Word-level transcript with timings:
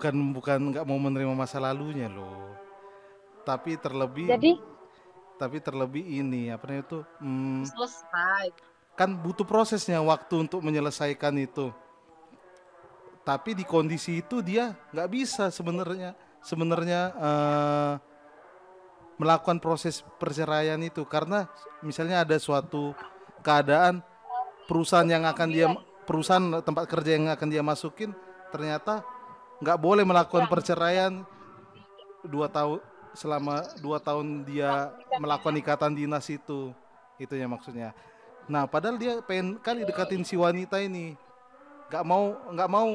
bukan 0.00 0.32
bukan 0.32 0.58
nggak 0.72 0.88
mau 0.88 0.96
menerima 0.96 1.36
masa 1.36 1.60
lalunya 1.60 2.08
loh. 2.08 2.56
Tapi 3.44 3.76
terlebih 3.76 4.32
Jadi? 4.32 4.56
Tapi 5.36 5.60
terlebih 5.60 6.00
ini 6.00 6.48
apa 6.48 6.64
namanya 6.68 6.84
itu 6.88 6.98
hmm, 7.20 7.68
selesai. 7.68 8.44
kan 8.96 9.12
butuh 9.12 9.44
prosesnya 9.44 10.00
waktu 10.00 10.48
untuk 10.48 10.64
menyelesaikan 10.64 11.36
itu. 11.36 11.68
Tapi 13.20 13.52
di 13.52 13.68
kondisi 13.68 14.24
itu 14.24 14.40
dia 14.40 14.72
nggak 14.96 15.08
bisa 15.12 15.52
sebenarnya 15.52 16.16
sebenarnya 16.40 17.00
eh, 17.12 17.94
melakukan 19.20 19.60
proses 19.60 20.00
perceraian 20.16 20.80
itu. 20.80 21.04
Karena 21.04 21.44
misalnya 21.84 22.24
ada 22.24 22.40
suatu 22.40 22.96
keadaan 23.44 24.00
perusahaan 24.64 25.08
yang 25.08 25.28
akan 25.28 25.48
dia 25.52 25.68
perusahaan 26.08 26.64
tempat 26.64 26.88
kerja 26.88 27.20
yang 27.20 27.28
akan 27.28 27.48
dia 27.52 27.60
masukin 27.60 28.16
ternyata 28.48 29.04
nggak 29.60 29.78
boleh 29.78 30.04
melakukan 30.08 30.48
perceraian 30.48 31.20
dua 32.24 32.48
tahun 32.48 32.80
selama 33.12 33.60
dua 33.84 34.00
tahun 34.00 34.48
dia 34.48 34.90
melakukan 35.20 35.56
ikatan 35.60 35.92
dinas 35.92 36.26
itu. 36.32 36.72
Itu 37.20 37.36
ya 37.36 37.44
maksudnya. 37.44 37.92
Nah 38.48 38.64
padahal 38.64 38.96
dia 38.96 39.20
pengen 39.20 39.60
kali 39.60 39.84
dekatin 39.84 40.24
si 40.24 40.34
wanita 40.34 40.80
ini. 40.80 41.14
Nggak 41.92 42.04
mau 42.08 42.24
nggak 42.50 42.70
mau 42.72 42.88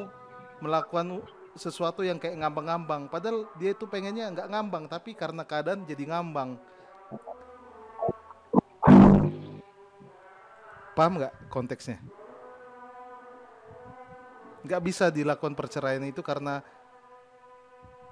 melakukan 0.60 1.22
sesuatu 1.54 2.02
yang 2.02 2.18
kayak 2.18 2.42
ngambang-ngambang. 2.42 3.08
Padahal 3.14 3.46
dia 3.62 3.78
itu 3.78 3.86
pengennya 3.86 4.34
nggak 4.34 4.50
ngambang 4.50 4.90
tapi 4.90 5.14
karena 5.14 5.46
keadaan 5.46 5.86
jadi 5.86 6.10
ngambang. 6.10 6.58
Paham 10.96 11.20
nggak 11.20 11.52
konteksnya 11.52 12.00
nggak 14.66 14.82
bisa 14.82 15.14
dilakukan 15.14 15.54
perceraian 15.54 16.02
itu 16.04 16.26
karena 16.26 16.60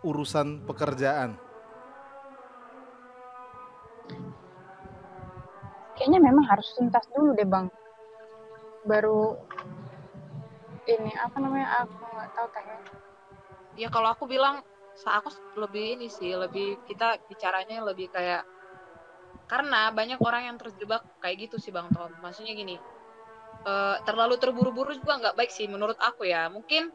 urusan 0.06 0.64
pekerjaan 0.70 1.36
kayaknya 6.04 6.20
memang 6.20 6.46
harus 6.52 6.68
tuntas 6.76 7.08
dulu 7.16 7.32
deh 7.32 7.48
bang. 7.48 7.72
Baru 8.84 9.40
ini 10.84 11.16
apa 11.16 11.38
namanya 11.40 11.88
aku 11.88 11.96
nggak 11.96 12.30
tahu 12.36 12.48
kayaknya. 12.52 12.78
ya 13.80 13.88
kalau 13.88 14.12
aku 14.12 14.28
bilang 14.28 14.60
aku 15.00 15.32
lebih 15.58 15.98
ini 15.98 16.12
sih 16.12 16.36
lebih 16.36 16.84
kita 16.86 17.18
bicaranya 17.32 17.82
lebih 17.88 18.12
kayak 18.12 18.44
karena 19.48 19.90
banyak 19.90 20.20
orang 20.22 20.54
yang 20.54 20.58
terjebak 20.60 21.02
kayak 21.24 21.48
gitu 21.48 21.58
sih 21.58 21.74
bang 21.74 21.90
Tom 21.90 22.12
maksudnya 22.22 22.54
gini 22.54 22.78
eh, 23.64 23.98
terlalu 24.08 24.36
terburu-buru 24.40 24.96
juga 24.96 25.20
nggak 25.20 25.36
baik 25.40 25.52
sih 25.52 25.68
menurut 25.68 25.98
aku 26.00 26.28
ya. 26.28 26.48
Mungkin 26.52 26.92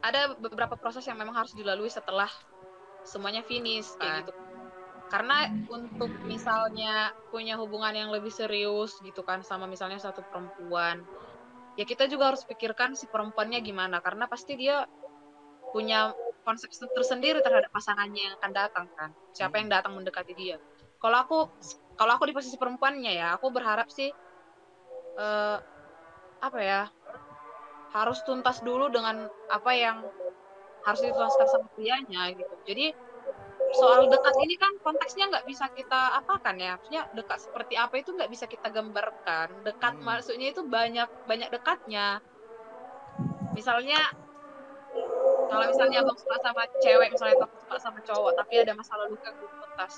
ada 0.00 0.32
beberapa 0.40 0.80
proses 0.80 1.04
yang 1.04 1.20
memang 1.20 1.36
harus 1.36 1.52
dilalui 1.52 1.92
setelah 1.92 2.28
semuanya 3.04 3.44
finish 3.44 3.96
kayak 4.00 4.28
gitu. 4.28 4.40
Karena 5.10 5.50
untuk 5.66 6.08
misalnya 6.24 7.10
punya 7.34 7.58
hubungan 7.58 7.90
yang 7.90 8.10
lebih 8.14 8.30
serius 8.30 8.94
gitu 9.02 9.26
kan 9.26 9.42
sama 9.42 9.66
misalnya 9.66 9.98
satu 9.98 10.22
perempuan 10.22 11.02
ya 11.78 11.84
kita 11.86 12.10
juga 12.10 12.34
harus 12.34 12.42
pikirkan 12.46 12.92
si 12.92 13.08
perempuannya 13.08 13.60
gimana. 13.64 14.04
Karena 14.04 14.28
pasti 14.28 14.56
dia 14.58 14.84
punya 15.70 16.12
konsep 16.42 16.72
tersendiri 16.72 17.44
terhadap 17.44 17.70
pasangannya 17.70 18.20
yang 18.30 18.34
akan 18.40 18.52
datang 18.52 18.86
kan. 18.96 19.10
Siapa 19.36 19.60
yang 19.60 19.70
datang 19.70 19.94
mendekati 19.94 20.32
dia. 20.34 20.56
Kalau 21.00 21.16
aku 21.16 21.38
kalau 21.96 22.16
aku 22.16 22.28
di 22.28 22.34
posisi 22.36 22.56
perempuannya 22.56 23.12
ya 23.12 23.36
aku 23.36 23.52
berharap 23.52 23.88
sih 23.92 24.08
eh, 25.18 25.58
apa 26.40 26.58
ya 26.60 26.82
harus 27.90 28.22
tuntas 28.22 28.62
dulu 28.62 28.86
dengan 28.88 29.26
apa 29.50 29.72
yang 29.74 29.98
harus 30.86 31.00
dituntaskan 31.02 31.48
sama 31.50 31.66
prianya 31.74 32.30
gitu. 32.32 32.54
Jadi 32.64 32.86
soal 33.70 34.10
dekat 34.10 34.34
ini 34.42 34.54
kan 34.58 34.72
konteksnya 34.82 35.30
nggak 35.30 35.46
bisa 35.46 35.66
kita 35.74 36.22
apakan 36.22 36.56
ya. 36.58 36.78
Maksudnya 36.78 37.02
dekat 37.14 37.38
seperti 37.42 37.74
apa 37.76 37.94
itu 37.98 38.10
nggak 38.14 38.30
bisa 38.30 38.46
kita 38.46 38.68
gambarkan. 38.70 39.46
Dekat 39.66 39.94
Hmm. 39.98 40.06
maksudnya 40.06 40.48
itu 40.54 40.62
banyak 40.64 41.08
banyak 41.26 41.48
dekatnya. 41.50 42.22
Misalnya 43.54 43.98
kalau 45.50 45.66
misalnya 45.66 45.98
abang 46.06 46.18
suka 46.18 46.36
sama 46.38 46.62
cewek 46.78 47.08
misalnya 47.10 47.36
aku 47.42 47.56
suka 47.66 47.76
sama 47.82 47.98
cowok 48.06 48.32
tapi 48.38 48.62
ada 48.62 48.72
masa 48.78 48.94
lalu 49.02 49.18
yang 49.18 49.34
belum 49.34 49.52
tuntas 49.58 49.94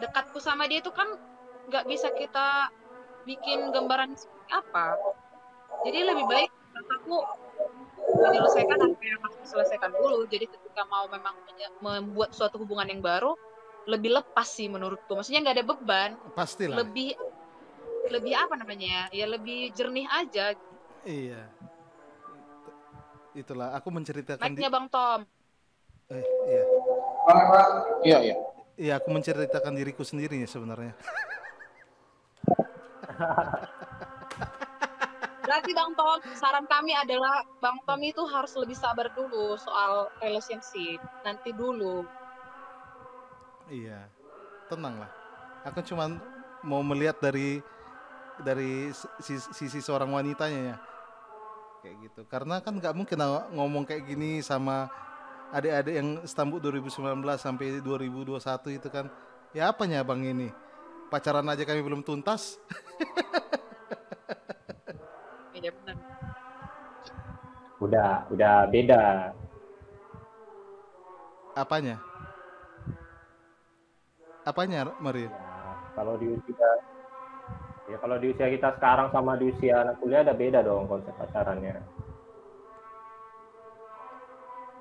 dekatku 0.00 0.38
sama 0.40 0.64
dia 0.64 0.80
itu 0.80 0.88
kan 0.92 1.08
nggak 1.68 1.84
bisa 1.84 2.08
kita 2.16 2.72
bikin 3.26 3.74
gambaran 3.74 4.14
seperti 4.14 4.50
apa? 4.54 4.96
Jadi 5.82 5.98
lebih 6.06 6.24
baik 6.30 6.50
kataku 6.72 7.18
menyelesaikan 8.16 8.78
apa 8.78 9.02
yang 9.02 9.20
harus 9.20 9.38
diselesaikan 9.42 9.90
dulu. 9.92 10.24
Jadi 10.30 10.46
ketika 10.46 10.82
mau 10.86 11.10
memang 11.10 11.34
membuat 11.82 12.32
suatu 12.32 12.62
hubungan 12.62 12.86
yang 12.86 13.02
baru 13.02 13.34
lebih 13.86 14.14
lepas 14.14 14.46
sih 14.46 14.70
menurutku. 14.70 15.18
Maksudnya 15.18 15.42
nggak 15.42 15.56
ada 15.60 15.66
beban. 15.66 16.10
Pastilah. 16.32 16.80
Lebih 16.80 17.18
lebih 18.06 18.32
apa 18.38 18.54
namanya 18.54 19.10
ya? 19.10 19.24
Ya 19.24 19.26
lebih 19.26 19.74
jernih 19.74 20.06
aja. 20.06 20.54
Iya. 21.02 21.42
Itulah 23.36 23.76
aku 23.76 23.92
menceritakan 23.92 24.42
di, 24.42 24.62
naiknya 24.62 24.70
bang 24.72 24.86
Tom. 24.88 25.20
Eh, 26.08 26.24
iya. 26.46 26.62
Iya, 28.06 28.18
iya. 28.22 28.36
iya 28.78 28.92
aku 29.02 29.10
menceritakan 29.10 29.74
diriku 29.74 30.06
sendiri 30.06 30.38
ya 30.38 30.46
sebenarnya 30.46 30.94
Berarti 35.46 35.70
Bang 35.78 35.94
Tom, 35.94 36.18
saran 36.34 36.66
kami 36.66 36.90
adalah 36.90 37.46
Bang 37.62 37.78
Tom 37.86 38.02
itu 38.02 38.18
harus 38.26 38.50
lebih 38.58 38.74
sabar 38.74 39.06
dulu 39.14 39.54
soal 39.54 40.10
relationship. 40.18 40.98
Nanti 41.22 41.54
dulu. 41.54 42.02
Iya, 43.70 44.10
tenang 44.66 44.98
lah. 44.98 45.10
Aku 45.70 45.82
cuman 45.86 46.18
mau 46.66 46.82
melihat 46.82 47.18
dari 47.22 47.62
dari 48.42 48.90
si- 49.22 49.48
sisi 49.54 49.78
seorang 49.80 50.10
wanitanya 50.10 50.74
ya, 50.74 50.76
kayak 51.82 51.96
gitu. 52.10 52.20
Karena 52.26 52.58
kan 52.58 52.74
nggak 52.76 52.94
mungkin 52.94 53.16
ng- 53.16 53.54
ngomong 53.54 53.86
kayak 53.86 54.06
gini 54.06 54.42
sama 54.42 54.90
adik-adik 55.54 55.94
yang 55.94 56.08
Stambuk 56.26 56.58
2019 56.58 57.38
sampai 57.38 57.78
2021 57.80 58.74
itu 58.74 58.88
kan. 58.90 59.06
Ya 59.54 59.70
apanya 59.70 60.02
bang 60.02 60.26
ini? 60.26 60.50
Pacaran 61.06 61.46
aja 61.46 61.62
kami 61.62 61.80
belum 61.86 62.02
tuntas. 62.02 62.58
Iya 65.56 65.70
benar. 65.72 65.96
Udah, 67.80 68.28
udah 68.28 68.54
beda. 68.68 69.32
Apanya? 71.56 71.96
Apanya 74.46 74.94
Maria? 75.02 75.26
Ya, 75.26 75.74
kalau 75.98 76.14
di 76.20 76.30
usia 76.30 76.70
ya 77.86 77.96
kalau 77.98 78.18
di 78.18 78.30
usia 78.30 78.46
kita 78.46 78.78
sekarang 78.78 79.10
sama 79.10 79.34
di 79.34 79.50
usia 79.50 79.82
anak 79.82 79.98
kuliah 79.98 80.22
ada 80.22 80.34
beda 80.36 80.62
dong 80.62 80.86
konsep 80.86 81.10
pacarannya. 81.18 81.82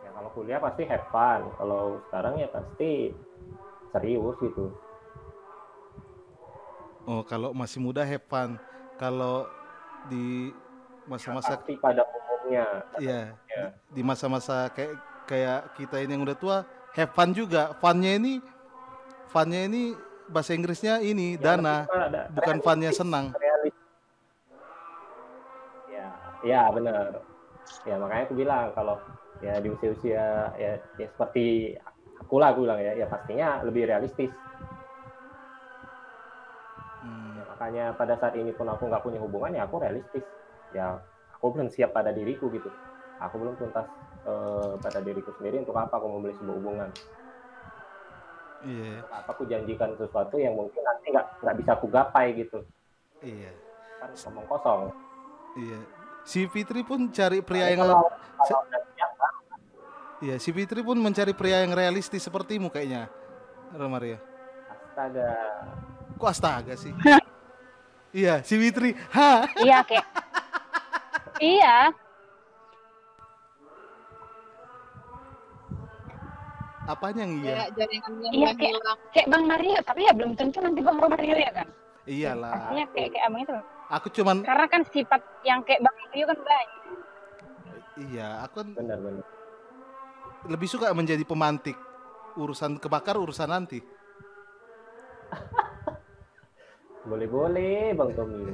Ya 0.05 0.09
kalau 0.13 0.29
kuliah 0.37 0.61
pasti 0.61 0.85
have 0.85 1.07
fun, 1.09 1.49
kalau 1.57 2.03
sekarang 2.09 2.37
ya 2.37 2.49
pasti 2.53 3.09
serius 3.89 4.37
gitu. 4.43 4.69
Oh 7.05 7.21
kalau 7.21 7.53
masih 7.53 7.77
muda 7.81 8.01
have 8.01 8.25
fun. 8.25 8.57
Kalau 8.97 9.45
di 10.09 10.49
masa-masa 11.05 11.61
Pasti 11.61 11.77
pada 11.77 12.01
umumnya. 12.05 12.65
Iya. 12.97 13.21
Ya. 13.37 13.65
Di 13.93 14.01
masa-masa 14.01 14.69
kayak 14.73 14.97
kayak 15.25 15.61
kita 15.77 16.01
ini 16.01 16.17
yang 16.17 16.23
udah 16.25 16.37
tua, 16.37 16.57
have 16.93 17.13
fun 17.13 17.33
juga. 17.33 17.73
Funnya 17.77 18.17
ini, 18.17 18.41
funnya 19.29 19.65
ini 19.65 19.93
bahasa 20.29 20.57
Inggrisnya 20.57 21.01
ini 21.01 21.37
Ya, 21.37 21.57
dana, 21.57 21.85
bukan 22.33 22.57
funnya 22.61 22.89
senang. 22.93 23.33
Ya, 25.89 26.09
ya 26.41 26.61
benar. 26.73 27.21
Ya 27.85 27.95
makanya 27.97 28.23
aku 28.29 28.35
bilang 28.37 28.65
kalau 28.77 28.97
ya 29.41 29.57
di 29.61 29.69
usia-usia 29.73 30.53
ya, 30.57 30.71
ya 30.97 31.07
seperti 31.13 31.77
aku 32.21 32.37
lah 32.41 32.53
aku 32.53 32.65
bilang 32.65 32.81
ya, 32.81 32.93
ya 32.97 33.05
pastinya 33.09 33.61
lebih 33.65 33.89
realistis. 33.89 34.29
Makanya 37.55 37.95
pada 37.95 38.19
saat 38.19 38.35
ini 38.35 38.51
pun 38.51 38.67
aku 38.67 38.91
nggak 38.91 38.99
punya 38.99 39.19
hubungan 39.23 39.55
ya 39.55 39.63
aku 39.63 39.79
realistis. 39.79 40.27
Ya 40.75 40.99
aku 41.31 41.55
belum 41.55 41.71
siap 41.71 41.95
pada 41.95 42.11
diriku 42.11 42.51
gitu. 42.51 42.67
Aku 43.23 43.39
belum 43.39 43.55
tuntas 43.55 43.87
eh, 44.27 44.71
pada 44.83 44.99
diriku 44.99 45.31
sendiri 45.39 45.63
untuk 45.63 45.71
apa 45.79 45.95
aku 45.95 46.07
memilih 46.19 46.35
sebuah 46.43 46.55
hubungan. 46.59 46.89
Iya, 48.65 48.99
Untuk 48.99 49.13
apa 49.15 49.29
aku 49.31 49.43
janjikan 49.47 49.95
sesuatu 49.95 50.35
yang 50.35 50.59
mungkin 50.59 50.83
nanti 50.83 51.15
nggak 51.15 51.27
nggak 51.47 51.55
bisa 51.63 51.71
aku 51.79 51.87
gapai 51.87 52.35
gitu. 52.35 52.59
iya, 53.23 53.55
Kan 54.03 54.11
ngomong 54.11 54.45
kosong. 54.51 54.81
iya. 55.55 55.79
Si 56.27 56.43
Fitri 56.51 56.81
pun 56.83 57.07
cari 57.13 57.39
pria 57.39 57.69
Tapi 57.69 57.71
yang 57.77 57.81
kalau, 57.85 58.09
kalau 58.35 58.59
udah 58.67 58.81
siap 58.97 59.11
Iya, 60.25 60.35
si 60.41 60.49
Fitri 60.51 60.81
pun 60.83 60.97
mencari 60.99 61.31
pria 61.37 61.63
yang 61.63 61.71
realistis 61.71 62.25
sepertimu 62.25 62.67
kayaknya. 62.67 63.07
Romaria. 63.75 64.19
astaga. 64.67 65.29
Kok 66.17 66.29
astaga 66.31 66.73
sih? 66.75 66.91
iya, 68.15 68.39
si 68.47 68.55
Fitri. 68.55 68.95
Ha. 69.11 69.43
Iya 69.59 69.77
kayak 69.83 70.05
iya 71.43 71.91
Apanya 76.85 77.25
yang 77.25 77.33
iya? 77.41 77.65
Jaringannya 77.73 78.29
Iya, 78.29 78.49
kayak-. 78.53 78.97
Kayak 79.09 79.27
Bang 79.33 79.43
Mario, 79.49 79.77
tapi 79.81 80.05
ya 80.05 80.13
belum 80.13 80.37
tentu 80.37 80.61
nanti 80.61 80.85
Bang 80.85 81.01
Romario 81.01 81.33
ya 81.33 81.49
kan? 81.49 81.67
Iyalah. 82.05 82.53
Pastinya 82.53 82.85
kayak 82.93 83.09
kayak 83.09 83.25
abang 83.25 83.41
itu. 83.41 83.53
Aku 83.89 84.07
cuman 84.13 84.37
Karena 84.45 84.65
kan 84.69 84.81
sifat 84.93 85.21
yang 85.41 85.65
kayak 85.65 85.81
Bang 85.81 85.97
Mario 85.97 86.25
kan 86.29 86.39
banyak. 86.45 86.69
iya, 87.95 88.43
aku 88.45 88.61
kan 88.61 88.67
benar 88.75 88.99
benar 89.01 89.25
lebih 90.45 90.69
suka 90.69 90.93
menjadi 90.93 91.25
pemantik. 91.25 91.73
Urusan 92.37 92.77
kebakar 92.77 93.17
urusan 93.17 93.49
nanti. 93.49 93.81
boleh 97.05 97.27
boleh 97.29 97.93
bang 97.93 98.11
Tommy 98.13 98.53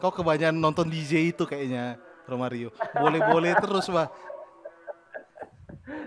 Kau 0.00 0.08
kebanyakan 0.08 0.56
nonton 0.56 0.88
DJ 0.88 1.28
itu 1.28 1.44
kayaknya, 1.44 2.00
Romario. 2.24 2.72
Boleh-boleh 2.96 3.52
terus, 3.62 3.84
Bah. 3.92 4.08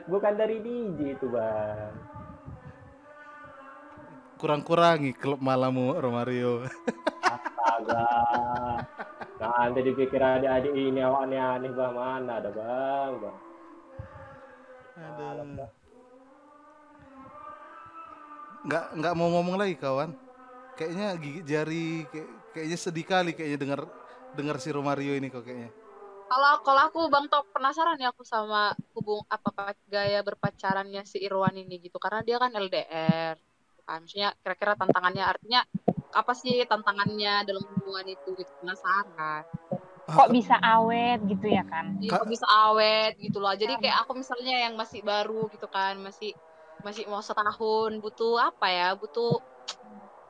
bukan 0.10 0.34
dari 0.34 0.58
DJ 0.60 1.14
itu 1.14 1.30
bang 1.30 1.94
Kurang-kurangi 4.42 5.14
klub 5.14 5.40
malammu, 5.40 5.94
Romario. 6.02 6.66
astaga 7.24 8.06
nanti 9.40 9.80
dipikir 9.82 10.20
adik-adik 10.20 10.74
ini 10.74 11.00
awak 11.00 11.26
aneh-aneh 11.26 11.72
bang 11.72 11.94
mana 11.94 12.34
ada 12.40 12.50
bang 12.50 13.12
bang 13.20 13.38
Aduh. 14.94 15.70
Nggak 18.64 18.86
nggak 18.96 19.14
mau 19.18 19.28
ngomong 19.34 19.56
lagi 19.58 19.76
kawan. 19.76 20.14
Kayaknya 20.74 21.08
gigi 21.22 21.42
jari 21.46 21.86
kayak, 22.10 22.30
kayaknya 22.54 22.78
sedih 22.82 23.06
kali 23.06 23.32
kayaknya 23.38 23.60
dengar 23.62 23.82
dengar 24.34 24.58
si 24.58 24.74
Romario 24.74 25.14
ini 25.14 25.30
kok 25.30 25.46
kayaknya. 25.46 25.70
Kalau 26.26 26.54
kalau 26.66 26.82
aku 26.90 27.00
Bang 27.14 27.30
Top 27.30 27.46
penasaran 27.54 28.02
ya 28.02 28.10
aku 28.10 28.26
sama 28.26 28.74
hubung 28.98 29.22
apa 29.30 29.54
apa 29.54 29.78
gaya 29.86 30.26
berpacarannya 30.26 31.06
si 31.06 31.22
Irwan 31.22 31.54
ini 31.54 31.78
gitu 31.78 32.02
karena 32.02 32.26
dia 32.26 32.42
kan 32.42 32.50
LDR. 32.58 33.38
Kan 33.86 34.02
maksudnya 34.02 34.34
kira-kira 34.42 34.74
tantangannya 34.74 35.22
artinya 35.22 35.62
apa 36.10 36.34
sih 36.34 36.66
tantangannya 36.66 37.46
dalam 37.46 37.62
hubungan 37.78 38.10
itu 38.10 38.34
gitu 38.34 38.50
penasaran. 38.58 39.46
Kok 40.10 40.30
bisa 40.34 40.58
awet 40.58 41.22
gitu 41.30 41.54
ya 41.54 41.62
kan? 41.70 42.02
Iya, 42.02 42.18
Kak- 42.18 42.26
kok 42.26 42.30
bisa 42.34 42.48
awet 42.50 43.14
gitu 43.22 43.38
loh. 43.38 43.54
Jadi 43.54 43.78
kayak 43.78 43.98
aku 44.06 44.18
misalnya 44.18 44.56
yang 44.66 44.74
masih 44.74 45.06
baru 45.06 45.46
gitu 45.54 45.70
kan, 45.70 46.02
masih 46.02 46.34
masih 46.82 47.06
mau 47.06 47.22
setahun 47.22 47.94
butuh 48.02 48.42
apa 48.42 48.68
ya? 48.74 48.90
Butuh 48.98 49.53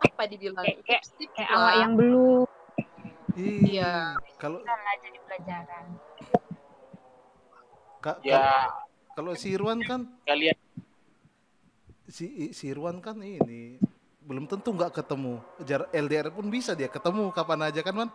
apa 0.05 0.23
dibilang? 0.25 0.61
Kayak- 0.61 0.83
kayak- 0.83 1.05
Kayak 1.31 1.49
lah. 1.49 1.57
awak 1.59 1.73
yang 1.77 1.93
belum 1.93 2.45
Iya. 3.33 3.93
Kalau 4.37 4.59
lah 4.61 4.77
jadi 4.99 5.17
pelajaran. 5.19 5.85
ka- 7.97 8.19
Ya 8.21 8.37
kalau- 8.37 8.71
kalau 9.15 9.33
si 9.33 9.47
Irwan 9.49 9.79
kan 9.81 10.05
kalian 10.23 10.57
si 12.05 12.25
si 12.51 12.67
Irwan 12.67 12.99
kan 12.99 13.17
ini 13.17 13.79
belum 14.21 14.45
tentu 14.45 14.69
nggak 14.69 14.93
ketemu. 14.93 15.39
Jar 15.61 15.87
LDR 15.89 16.29
pun 16.29 16.47
bisa 16.47 16.71
dia 16.73 16.87
ketemu 16.87 17.31
kapan 17.31 17.65
aja 17.65 17.81
kan, 17.81 17.95
Man. 17.95 18.09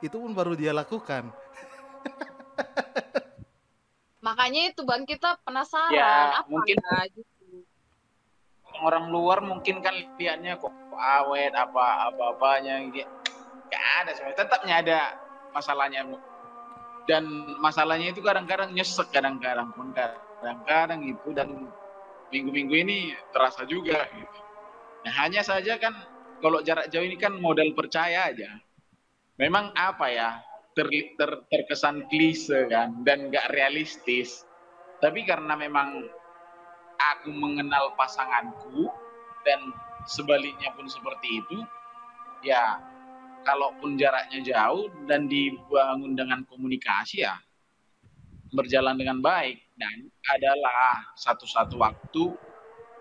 Itu 0.00 0.18
pun 0.18 0.32
baru 0.32 0.52
dia 0.52 0.72
lakukan. 0.72 1.30
Makanya 4.20 4.74
itu 4.74 4.82
Bang 4.82 5.06
kita 5.06 5.38
penasaran 5.40 5.94
Ya, 5.94 6.42
apa 6.42 6.48
mungkin- 6.50 6.76
ya 6.76 6.98
gitu. 7.08 7.35
Orang 8.82 9.08
luar 9.08 9.40
mungkin 9.44 9.80
kan 9.80 9.94
lihatnya 10.18 10.56
kok 10.60 10.72
awet 10.96 11.52
apa 11.52 12.12
apa 12.12 12.22
apanya 12.36 12.80
gitu. 12.90 13.08
Gak 13.68 13.84
ada 14.02 14.10
sebenarnya. 14.14 14.38
Tetapnya 14.40 14.74
ada 14.80 14.98
masalahnya. 15.52 16.00
Dan 17.06 17.24
masalahnya 17.62 18.10
itu 18.10 18.20
kadang-kadang 18.24 18.74
nyesek 18.74 19.14
kadang-kadang 19.14 19.70
pun 19.76 19.94
kadang-kadang 19.94 21.06
itu 21.06 21.28
dan 21.30 21.70
minggu-minggu 22.34 22.74
ini 22.74 22.98
terasa 23.30 23.62
juga 23.62 24.10
gitu. 24.10 24.38
Nah, 25.06 25.12
hanya 25.22 25.46
saja 25.46 25.78
kan 25.78 25.94
kalau 26.42 26.60
jarak 26.66 26.90
jauh 26.90 27.06
ini 27.06 27.14
kan 27.14 27.38
modal 27.38 27.70
percaya 27.78 28.26
aja. 28.26 28.50
Memang 29.38 29.70
apa 29.78 30.10
ya 30.10 30.30
ter- 30.74 31.14
ter- 31.14 31.44
terkesan 31.46 32.10
klise 32.10 32.66
kan 32.66 33.06
dan 33.06 33.30
gak 33.30 33.54
realistis. 33.54 34.42
Tapi 34.98 35.22
karena 35.28 35.54
memang 35.54 36.08
aku 36.96 37.30
mengenal 37.32 37.92
pasanganku 37.94 38.88
dan 39.44 39.60
sebaliknya 40.06 40.72
pun 40.74 40.86
seperti 40.90 41.42
itu, 41.42 41.58
ya 42.42 42.80
kalaupun 43.46 43.94
jaraknya 43.94 44.42
jauh 44.42 44.90
dan 45.06 45.30
dibangun 45.30 46.18
dengan 46.18 46.42
komunikasi 46.50 47.22
ya 47.22 47.38
berjalan 48.54 48.98
dengan 48.98 49.22
baik 49.22 49.58
dan 49.78 50.10
adalah 50.34 51.14
satu-satu 51.18 51.78
waktu 51.78 52.34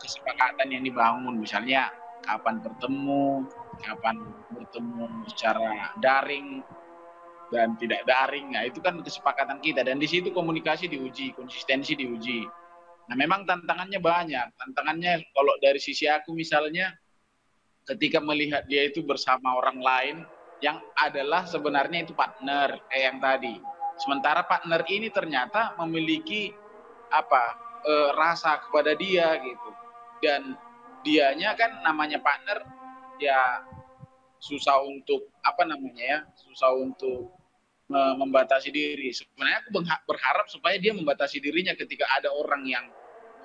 kesepakatan 0.01 0.69
yang 0.69 0.83
dibangun 0.85 1.37
misalnya 1.39 1.89
kapan 2.25 2.57
bertemu, 2.61 3.45
kapan 3.85 4.17
bertemu 4.49 5.05
secara 5.29 5.93
daring 6.01 6.65
dan 7.53 7.77
tidak 7.77 8.01
daring. 8.09 8.49
Nah, 8.51 8.65
itu 8.65 8.81
kan 8.81 8.97
kesepakatan 9.05 9.61
kita 9.61 9.85
dan 9.85 10.01
di 10.01 10.09
situ 10.09 10.33
komunikasi 10.33 10.89
diuji, 10.89 11.37
konsistensi 11.37 11.93
diuji. 11.93 12.64
Nah, 13.05 13.15
memang 13.15 13.45
tantangannya 13.45 14.01
banyak. 14.01 14.47
Tantangannya 14.57 15.29
kalau 15.29 15.53
dari 15.61 15.77
sisi 15.77 16.09
aku 16.09 16.33
misalnya 16.33 16.89
ketika 17.85 18.17
melihat 18.17 18.65
dia 18.65 18.89
itu 18.89 19.05
bersama 19.05 19.53
orang 19.61 19.77
lain 19.77 20.15
yang 20.63 20.81
adalah 20.97 21.45
sebenarnya 21.45 22.09
itu 22.09 22.17
partner 22.17 22.81
kayak 22.89 23.03
yang 23.13 23.17
tadi. 23.21 23.55
Sementara 24.01 24.41
partner 24.43 24.81
ini 24.89 25.13
ternyata 25.13 25.77
memiliki 25.85 26.49
apa 27.13 27.43
eh, 27.85 28.09
rasa 28.17 28.57
kepada 28.65 28.97
dia 28.97 29.37
gitu. 29.37 29.69
Dan 30.25 30.57
dianya 31.05 31.53
kan 31.53 31.85
namanya 31.85 32.17
partner 32.17 32.65
ya 33.21 33.61
susah 34.41 34.81
untuk 34.81 35.29
apa 35.45 35.63
namanya 35.63 36.03
ya 36.03 36.19
susah 36.33 36.73
untuk 36.73 37.44
membatasi 37.89 38.73
diri. 38.73 39.13
Sebenarnya 39.13 39.61
aku 39.65 39.69
berharap 40.09 40.49
supaya 40.49 40.75
dia 40.81 40.93
membatasi 40.93 41.37
dirinya 41.37 41.77
ketika 41.77 42.09
ada 42.17 42.33
orang 42.33 42.65
yang 42.65 42.85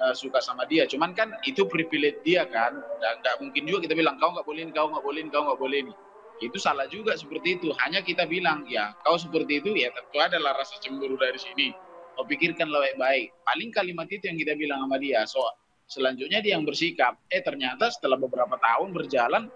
eh, 0.01 0.15
suka 0.17 0.41
sama 0.41 0.65
dia. 0.65 0.89
Cuman 0.89 1.13
kan 1.13 1.37
itu 1.45 1.69
privilege 1.69 2.25
dia 2.25 2.49
kan. 2.49 2.81
Dan 3.01 3.21
nggak 3.21 3.37
mungkin 3.45 3.63
juga 3.69 3.79
kita 3.85 3.95
bilang 3.97 4.17
kau 4.17 4.33
nggak 4.33 4.47
boleh 4.49 4.61
ini 4.65 4.73
kau 4.73 4.89
nggak 4.89 5.05
boleh 5.05 5.21
ini 5.21 5.31
kau 5.31 5.45
nggak 5.45 5.61
boleh 5.61 5.79
ini. 5.85 5.95
Itu 6.41 6.57
salah 6.57 6.89
juga 6.89 7.13
seperti 7.21 7.61
itu. 7.61 7.69
Hanya 7.85 8.01
kita 8.01 8.25
bilang 8.25 8.65
ya 8.65 8.97
kau 9.05 9.21
seperti 9.21 9.61
itu 9.61 9.77
ya 9.77 9.93
tentu 9.93 10.17
adalah 10.17 10.57
rasa 10.57 10.81
cemburu 10.81 11.21
dari 11.21 11.37
sini. 11.37 11.69
Kau 12.17 12.25
pikirkan 12.25 12.73
baik-baik. 12.73 13.45
Paling 13.45 13.71
kalimat 13.77 14.09
itu 14.09 14.25
yang 14.25 14.39
kita 14.41 14.57
bilang 14.57 14.89
sama 14.89 14.97
dia 14.97 15.29
so 15.29 15.45
selanjutnya 15.91 16.39
dia 16.39 16.55
yang 16.55 16.63
bersikap 16.63 17.19
eh 17.27 17.43
ternyata 17.43 17.91
setelah 17.91 18.15
beberapa 18.15 18.55
tahun 18.63 18.95
berjalan 18.95 19.51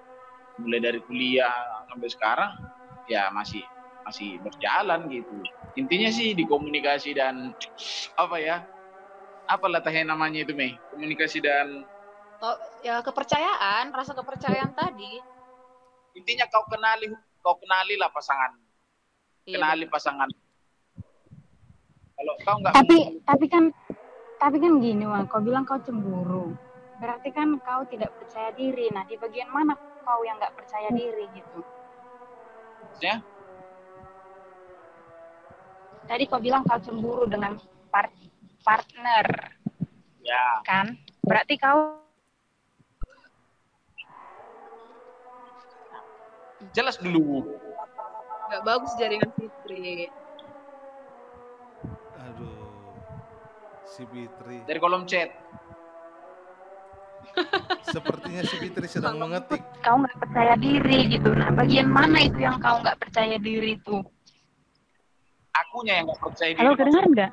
mulai 0.58 0.82
dari 0.82 0.98
kuliah 1.06 1.86
sampai 1.86 2.08
sekarang 2.10 2.52
ya 3.06 3.30
masih 3.30 3.62
masih 4.04 4.36
berjalan 4.44 5.08
gitu 5.08 5.36
intinya 5.74 6.10
sih 6.12 6.36
di 6.36 6.44
komunikasi 6.44 7.16
dan 7.16 7.50
apa 8.14 8.36
ya 8.38 8.56
apa 9.44 9.64
latahnya 9.68 10.12
namanya 10.12 10.44
itu 10.44 10.52
Mei 10.52 10.76
komunikasi 10.92 11.40
dan 11.40 11.84
Tau- 12.34 12.60
ya 12.84 13.00
kepercayaan, 13.00 13.94
rasa 13.94 14.12
kepercayaan 14.12 14.74
tadi. 14.76 15.22
intinya 16.14 16.44
kau 16.52 16.66
kenali 16.68 17.08
kau 17.40 17.56
kenali 17.56 17.96
lah 17.96 18.12
pasangan 18.12 18.54
Iya, 19.44 19.60
kenali 19.60 19.84
pasangan 19.88 20.28
kalau 22.14 22.34
kau 22.44 22.56
nggak 22.60 22.72
Tapi 22.76 22.96
tapi 23.26 23.46
kan 23.48 23.64
tapi 24.38 24.56
kan 24.60 24.80
gini 24.80 25.04
Wang, 25.08 25.24
kau 25.26 25.40
bilang 25.40 25.64
kau 25.64 25.80
cemburu. 25.80 26.52
Berarti 27.00 27.32
kan 27.32 27.58
kau 27.64 27.82
tidak 27.88 28.12
percaya 28.20 28.52
diri. 28.52 28.92
Nah, 28.92 29.02
di 29.08 29.16
bagian 29.16 29.48
mana 29.48 29.72
kau 30.04 30.20
yang 30.22 30.36
nggak 30.36 30.52
percaya 30.52 30.92
diri 30.92 31.24
gitu? 31.32 31.60
Ya. 33.00 33.18
Tadi 36.04 36.24
kau 36.28 36.40
bilang 36.40 36.62
kau 36.68 36.76
cemburu 36.80 37.24
dengan 37.24 37.56
part 37.88 38.12
partner, 38.60 39.24
ya 40.20 40.60
kan? 40.64 40.96
Berarti 41.24 41.56
kau 41.56 42.00
jelas 46.72 46.96
dulu 46.96 47.54
nggak 48.48 48.62
bagus 48.64 48.92
jaringan 49.00 49.30
Fitri. 49.36 50.08
Aduh. 52.30 52.68
Si 53.84 54.02
Fitri. 54.10 54.58
dari 54.66 54.78
kolom 54.82 55.06
chat 55.06 55.30
Sepertinya 57.94 58.42
si 58.46 58.54
Fitri 58.58 58.86
sedang 58.86 59.18
mengetik. 59.18 59.62
kau 59.82 59.98
nggak 59.98 60.16
percaya 60.22 60.54
diri 60.54 61.10
gitu. 61.10 61.34
Nah, 61.34 61.50
bagian 61.50 61.90
mana 61.90 62.22
itu 62.22 62.38
yang 62.42 62.62
kau 62.62 62.78
nggak 62.78 62.98
percaya 63.00 63.36
diri 63.42 63.74
itu? 63.74 64.02
Akunya 65.54 66.02
yang 66.02 66.06
nggak 66.10 66.22
percaya 66.22 66.50
diri 66.50 66.60
Halo, 66.60 66.72
kedengar 66.74 67.04
nggak? 67.06 67.32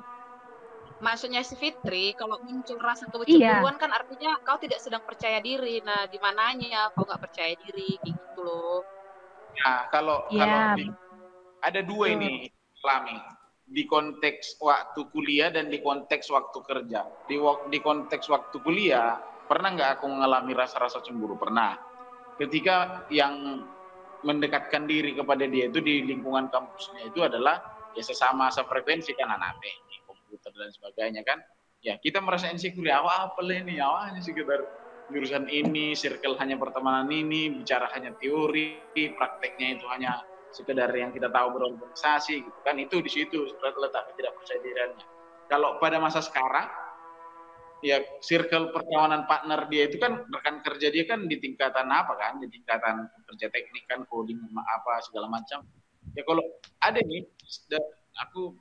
Maksudnya 1.01 1.41
si 1.41 1.57
Fitri, 1.57 2.13
kalau 2.13 2.37
muncul 2.45 2.77
rasa 2.77 3.09
Iya. 3.09 3.25
kecemburuan 3.25 3.77
kan 3.81 3.89
artinya 3.89 4.37
kau 4.45 4.61
tidak 4.61 4.77
sedang 4.85 5.01
percaya 5.01 5.41
diri. 5.41 5.81
Nah, 5.81 6.05
di 6.05 6.21
mananya 6.21 6.93
kau 6.93 7.01
nggak 7.09 7.21
percaya 7.25 7.57
diri, 7.57 7.97
kayak 7.97 8.15
gitu 8.21 8.39
loh. 8.45 8.85
Nah, 9.65 9.89
kalau 9.89 10.29
Iya. 10.29 10.45
kalau 10.45 10.59
di- 10.77 10.93
ada 11.61 11.81
dua 11.81 12.05
Betul. 12.09 12.17
ini 12.21 12.31
Lami 12.81 13.17
di 13.71 13.83
konteks 13.85 14.57
waktu 14.61 15.01
kuliah 15.13 15.49
dan 15.53 15.69
di 15.69 15.81
konteks 15.81 16.29
waktu 16.29 16.59
kerja. 16.65 17.05
Di 17.29 17.37
di 17.69 17.79
konteks 17.81 18.25
waktu 18.29 18.57
kuliah 18.61 19.21
pernah 19.45 19.73
nggak 19.73 20.01
aku 20.01 20.05
mengalami 20.09 20.53
rasa-rasa 20.53 21.01
cemburu 21.05 21.37
pernah 21.37 21.77
ketika 22.37 23.05
yang 23.13 23.61
mendekatkan 24.21 24.85
diri 24.89 25.13
kepada 25.13 25.45
dia 25.45 25.69
itu 25.69 25.81
di 25.81 26.05
lingkungan 26.09 26.49
kampusnya 26.49 27.09
itu 27.09 27.21
adalah 27.21 27.61
ya 27.97 28.03
sesama 28.03 28.47
sefrekuensi 28.51 29.13
kan 29.15 29.31
anak 29.31 29.59
teknik 29.59 30.01
komputer 30.07 30.51
dan 30.55 30.71
sebagainya 30.71 31.21
kan. 31.27 31.39
Ya 31.81 31.97
kita 31.97 32.21
merasa 32.21 32.47
insecure. 32.53 32.85
Ya 32.85 33.01
apa 33.01 33.33
apa 33.33 33.41
ini? 33.41 33.81
Awalnya 33.81 34.21
sekedar 34.21 34.61
jurusan 35.11 35.49
ini 35.51 35.97
circle 35.97 36.37
hanya 36.39 36.55
pertemanan 36.55 37.09
ini 37.11 37.51
bicara 37.51 37.91
hanya 37.91 38.15
teori 38.15 38.79
prakteknya 38.93 39.81
itu 39.81 39.85
hanya 39.91 40.23
sekedar 40.51 40.91
yang 40.93 41.11
kita 41.11 41.27
tahu 41.33 41.57
berorganisasi 41.57 42.45
gitu 42.45 42.59
kan. 42.63 42.77
Itu 42.77 43.01
di 43.01 43.11
situ 43.11 43.49
letak 43.59 44.13
ketidakpercayaan. 44.13 44.91
Kalau 45.49 45.81
pada 45.81 45.99
masa 45.99 46.23
sekarang 46.23 46.69
ya 47.81 47.97
circle 48.21 48.69
perkawanan 48.69 49.25
partner 49.25 49.65
dia 49.65 49.89
itu 49.89 49.97
kan 49.97 50.21
rekan 50.29 50.61
kerja 50.61 50.93
dia 50.93 51.03
kan 51.09 51.25
di 51.25 51.41
tingkatan 51.41 51.89
apa 51.89 52.13
kan? 52.13 52.37
Di 52.37 52.47
tingkatan 52.47 53.09
kerja 53.25 53.49
teknik 53.49 53.89
kan 53.89 54.05
coding 54.05 54.37
apa 54.53 55.01
segala 55.01 55.27
macam 55.27 55.65
ya 56.15 56.23
kalau 56.27 56.43
ada 56.81 56.99
nih 56.99 57.23
aku 58.19 58.55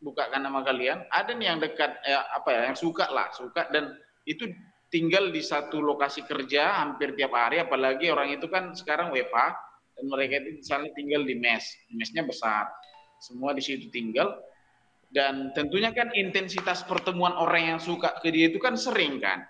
bukakan 0.00 0.48
nama 0.48 0.64
kalian 0.64 1.04
ada 1.12 1.32
nih 1.36 1.46
yang 1.52 1.58
dekat 1.60 2.00
ya, 2.04 2.24
apa 2.32 2.48
ya 2.50 2.60
yang 2.72 2.78
suka 2.78 3.08
lah 3.12 3.28
suka 3.32 3.68
dan 3.68 3.96
itu 4.24 4.48
tinggal 4.90 5.30
di 5.30 5.44
satu 5.44 5.78
lokasi 5.78 6.24
kerja 6.26 6.82
hampir 6.82 7.14
tiap 7.14 7.36
hari 7.36 7.62
apalagi 7.62 8.10
orang 8.10 8.34
itu 8.34 8.48
kan 8.48 8.72
sekarang 8.72 9.12
WFA 9.12 9.54
dan 9.96 10.04
mereka 10.08 10.40
itu 10.40 10.64
misalnya 10.64 10.90
tinggal 10.96 11.22
di 11.22 11.36
mes 11.36 11.64
mesnya 11.92 12.24
besar 12.24 12.66
semua 13.20 13.52
di 13.52 13.60
situ 13.60 13.92
tinggal 13.92 14.40
dan 15.10 15.50
tentunya 15.58 15.90
kan 15.90 16.14
intensitas 16.14 16.86
pertemuan 16.86 17.34
orang 17.34 17.74
yang 17.76 17.80
suka 17.82 18.14
ke 18.22 18.30
dia 18.30 18.46
itu 18.46 18.62
kan 18.62 18.78
sering 18.78 19.18
kan. 19.18 19.42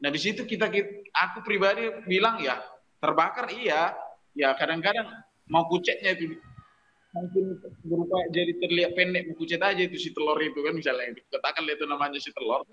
Nah 0.00 0.12
di 0.12 0.20
situ 0.20 0.44
kita, 0.44 0.68
aku 1.16 1.40
pribadi 1.40 1.88
bilang 2.04 2.36
ya 2.40 2.60
terbakar 3.00 3.48
iya, 3.48 3.96
ya 4.36 4.52
kadang-kadang 4.52 5.08
mau 5.48 5.64
kucetnya 5.72 6.12
itu 6.12 6.36
mungkin 7.10 7.58
berupa 7.82 8.22
jadi 8.30 8.54
terlihat 8.62 8.94
pendek 8.94 9.26
mau 9.26 9.34
kucet 9.34 9.58
aja 9.58 9.82
itu 9.82 9.98
si 9.98 10.14
telur 10.14 10.38
itu 10.38 10.62
kan 10.62 10.74
misalnya. 10.78 11.10
Itu 11.14 11.26
katakan 11.26 11.66
itu 11.66 11.84
namanya 11.86 12.18
si 12.22 12.30
telur. 12.34 12.62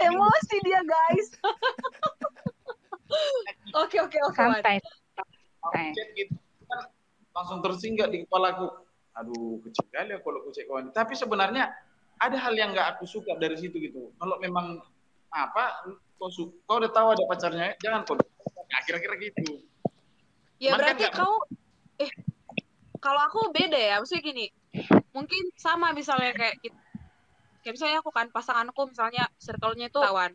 Emosi 0.00 0.56
dia 0.64 0.80
guys. 0.82 1.28
Oke 3.74 3.98
oke 3.98 4.18
oke. 4.22 4.38
Santai. 4.38 4.78
Gitu. 6.14 6.30
Kan 6.70 6.86
langsung 7.34 7.58
tersinggah 7.58 8.06
di 8.06 8.22
kepalaku 8.22 8.70
aduh 9.18 9.58
kecil 9.66 9.86
kali 9.90 10.14
ya 10.14 10.22
kalau 10.22 10.46
kucek 10.46 10.70
kawan. 10.70 10.94
Tapi 10.94 11.18
sebenarnya 11.18 11.74
ada 12.22 12.36
hal 12.38 12.54
yang 12.54 12.70
nggak 12.70 12.94
aku 12.96 13.10
suka 13.10 13.34
dari 13.42 13.58
situ 13.58 13.82
gitu. 13.82 14.14
Kalau 14.14 14.38
memang 14.38 14.78
apa? 15.30 15.86
Kau 16.20 16.28
kau 16.66 16.76
udah 16.76 16.90
tahu 16.92 17.08
ada 17.14 17.24
pacarnya? 17.24 17.68
Jangan 17.80 18.04
kau 18.04 18.14
nah, 18.16 18.80
kira-kira 18.84 19.14
gitu. 19.18 19.64
Ya 20.60 20.76
Cuman 20.76 20.78
kan 20.78 20.86
berarti 20.94 21.04
kan 21.08 21.18
kau 21.24 21.34
eh 21.96 22.10
kalau 23.00 23.20
aku 23.24 23.40
beda 23.54 23.78
ya. 23.78 23.94
Maksudnya 24.02 24.22
gini 24.22 24.46
mungkin 25.10 25.50
sama 25.58 25.90
misalnya 25.90 26.30
kayak 26.36 26.62
kayak 27.66 27.74
misalnya 27.74 27.98
aku 27.98 28.14
kan 28.14 28.30
pasanganku 28.30 28.86
misalnya 28.86 29.26
circle-nya 29.42 29.90
itu 29.90 29.98
kawan 29.98 30.32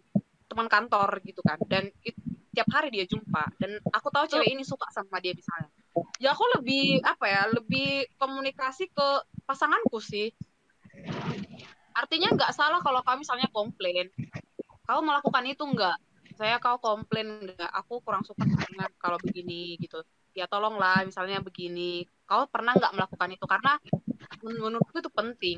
teman 0.50 0.68
kantor 0.68 1.22
gitu 1.24 1.42
kan. 1.46 1.60
Dan 1.70 1.92
it, 2.02 2.16
tiap 2.56 2.72
hari 2.72 2.90
dia 2.90 3.06
jumpa. 3.06 3.52
Dan 3.60 3.78
aku 3.92 4.08
tahu 4.10 4.26
cewek 4.32 4.48
ini 4.48 4.64
suka 4.64 4.88
sama 4.96 5.20
dia 5.20 5.36
misalnya. 5.36 5.70
Ya 6.20 6.32
aku 6.32 6.44
lebih 6.60 7.04
apa 7.04 7.28
ya 7.28 7.42
lebih 7.52 8.08
komunikasi 8.16 8.88
ke 8.92 9.08
pasanganku 9.44 10.00
sih. 10.00 10.32
Artinya 11.96 12.36
nggak 12.36 12.52
salah 12.52 12.80
kalau 12.84 13.00
kami 13.04 13.24
misalnya 13.24 13.48
komplain 13.52 14.12
kau 14.86 15.02
melakukan 15.02 15.44
itu 15.50 15.64
nggak? 15.66 15.98
Saya 16.38 16.56
kau 16.62 16.78
komplain 16.78 17.50
nggak? 17.50 17.72
Aku 17.84 18.00
kurang 18.06 18.22
suka 18.22 18.46
dengan 18.46 18.90
kalau 19.02 19.18
begini 19.20 19.76
gitu. 19.82 20.06
Ya 20.36 20.46
tolonglah 20.46 21.04
misalnya 21.04 21.42
begini. 21.42 22.06
Kau 22.30 22.46
pernah 22.48 22.78
nggak 22.78 22.94
melakukan 22.94 23.30
itu? 23.34 23.46
Karena 23.46 23.74
menurutku 24.46 25.02
itu 25.02 25.12
penting. 25.12 25.58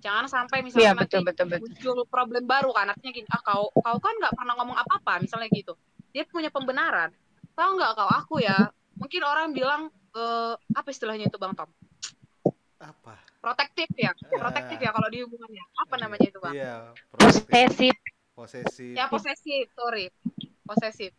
Jangan 0.00 0.28
sampai 0.30 0.62
misalnya 0.62 0.92
ya, 0.92 0.94
betul, 0.94 1.24
nanti 1.24 1.28
betul, 1.32 1.46
betul. 1.50 1.60
muncul 1.66 1.96
problem 2.06 2.44
baru 2.46 2.70
kan. 2.70 2.92
Artinya 2.92 3.12
gini 3.12 3.28
ah 3.32 3.42
kau 3.42 3.72
kau 3.74 3.98
kan 3.98 4.14
nggak 4.22 4.34
pernah 4.38 4.54
ngomong 4.60 4.76
apa 4.78 4.92
apa 5.02 5.12
misalnya 5.20 5.48
gitu. 5.50 5.74
Dia 6.14 6.22
punya 6.28 6.48
pembenaran. 6.48 7.10
Tahu 7.58 7.70
nggak 7.76 7.92
kau? 7.98 8.08
Aku 8.08 8.34
ya 8.38 8.70
mungkin 8.96 9.20
orang 9.26 9.50
bilang 9.50 9.82
uh, 10.14 10.54
apa 10.72 10.88
istilahnya 10.94 11.26
itu 11.26 11.36
bang 11.36 11.52
Tom? 11.58 11.68
Apa? 12.78 13.18
Protektif 13.42 13.90
ya? 13.98 14.14
Eh. 14.14 14.38
protektif 14.38 14.78
ya 14.78 14.94
kalau 14.94 15.08
di 15.10 15.26
hubungannya. 15.26 15.64
Apa 15.82 15.94
namanya 15.98 16.26
itu 16.28 16.38
bang? 16.38 16.54
Iya, 16.54 16.74
posesif 17.10 17.96
posesif. 18.36 18.92
Ya 18.92 19.08
posesif 19.08 19.72
sorry. 19.72 20.12
Posesif. 20.68 21.16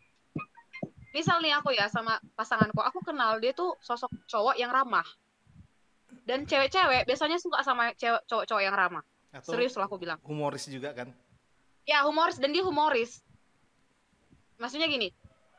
Misal 1.10 1.42
nih 1.42 1.58
aku 1.58 1.74
ya 1.74 1.90
sama 1.90 2.22
pasanganku 2.38 2.78
aku 2.78 3.02
kenal 3.02 3.42
dia 3.42 3.50
tuh 3.50 3.74
sosok 3.82 4.08
cowok 4.30 4.54
yang 4.54 4.70
ramah. 4.70 5.04
Dan 6.22 6.46
cewek-cewek 6.46 7.04
biasanya 7.10 7.42
suka 7.42 7.66
sama 7.66 7.90
cewek 7.98 8.22
cowok-cowok 8.30 8.62
yang 8.62 8.76
ramah. 8.78 9.02
Atau 9.34 9.58
serius 9.58 9.74
lah 9.74 9.90
aku 9.90 9.98
bilang. 9.98 10.22
humoris 10.22 10.70
juga 10.70 10.94
kan? 10.94 11.10
Ya 11.82 12.06
humoris 12.06 12.38
dan 12.38 12.54
dia 12.54 12.62
humoris. 12.62 13.18
Maksudnya 14.62 14.86
gini 14.86 15.10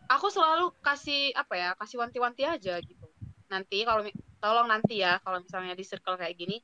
aku 0.10 0.28
selalu 0.34 0.74
kasih 0.82 1.32
apa 1.38 1.54
ya 1.54 1.70
kasih 1.78 2.02
wanti-wanti 2.02 2.44
aja 2.48 2.82
gitu. 2.82 3.08
Nanti 3.54 3.86
kalau 3.86 4.02
tolong 4.42 4.68
nanti 4.68 5.04
ya 5.04 5.22
kalau 5.22 5.44
misalnya 5.44 5.78
di 5.78 5.86
circle 5.86 6.18
kayak 6.18 6.34
gini 6.34 6.58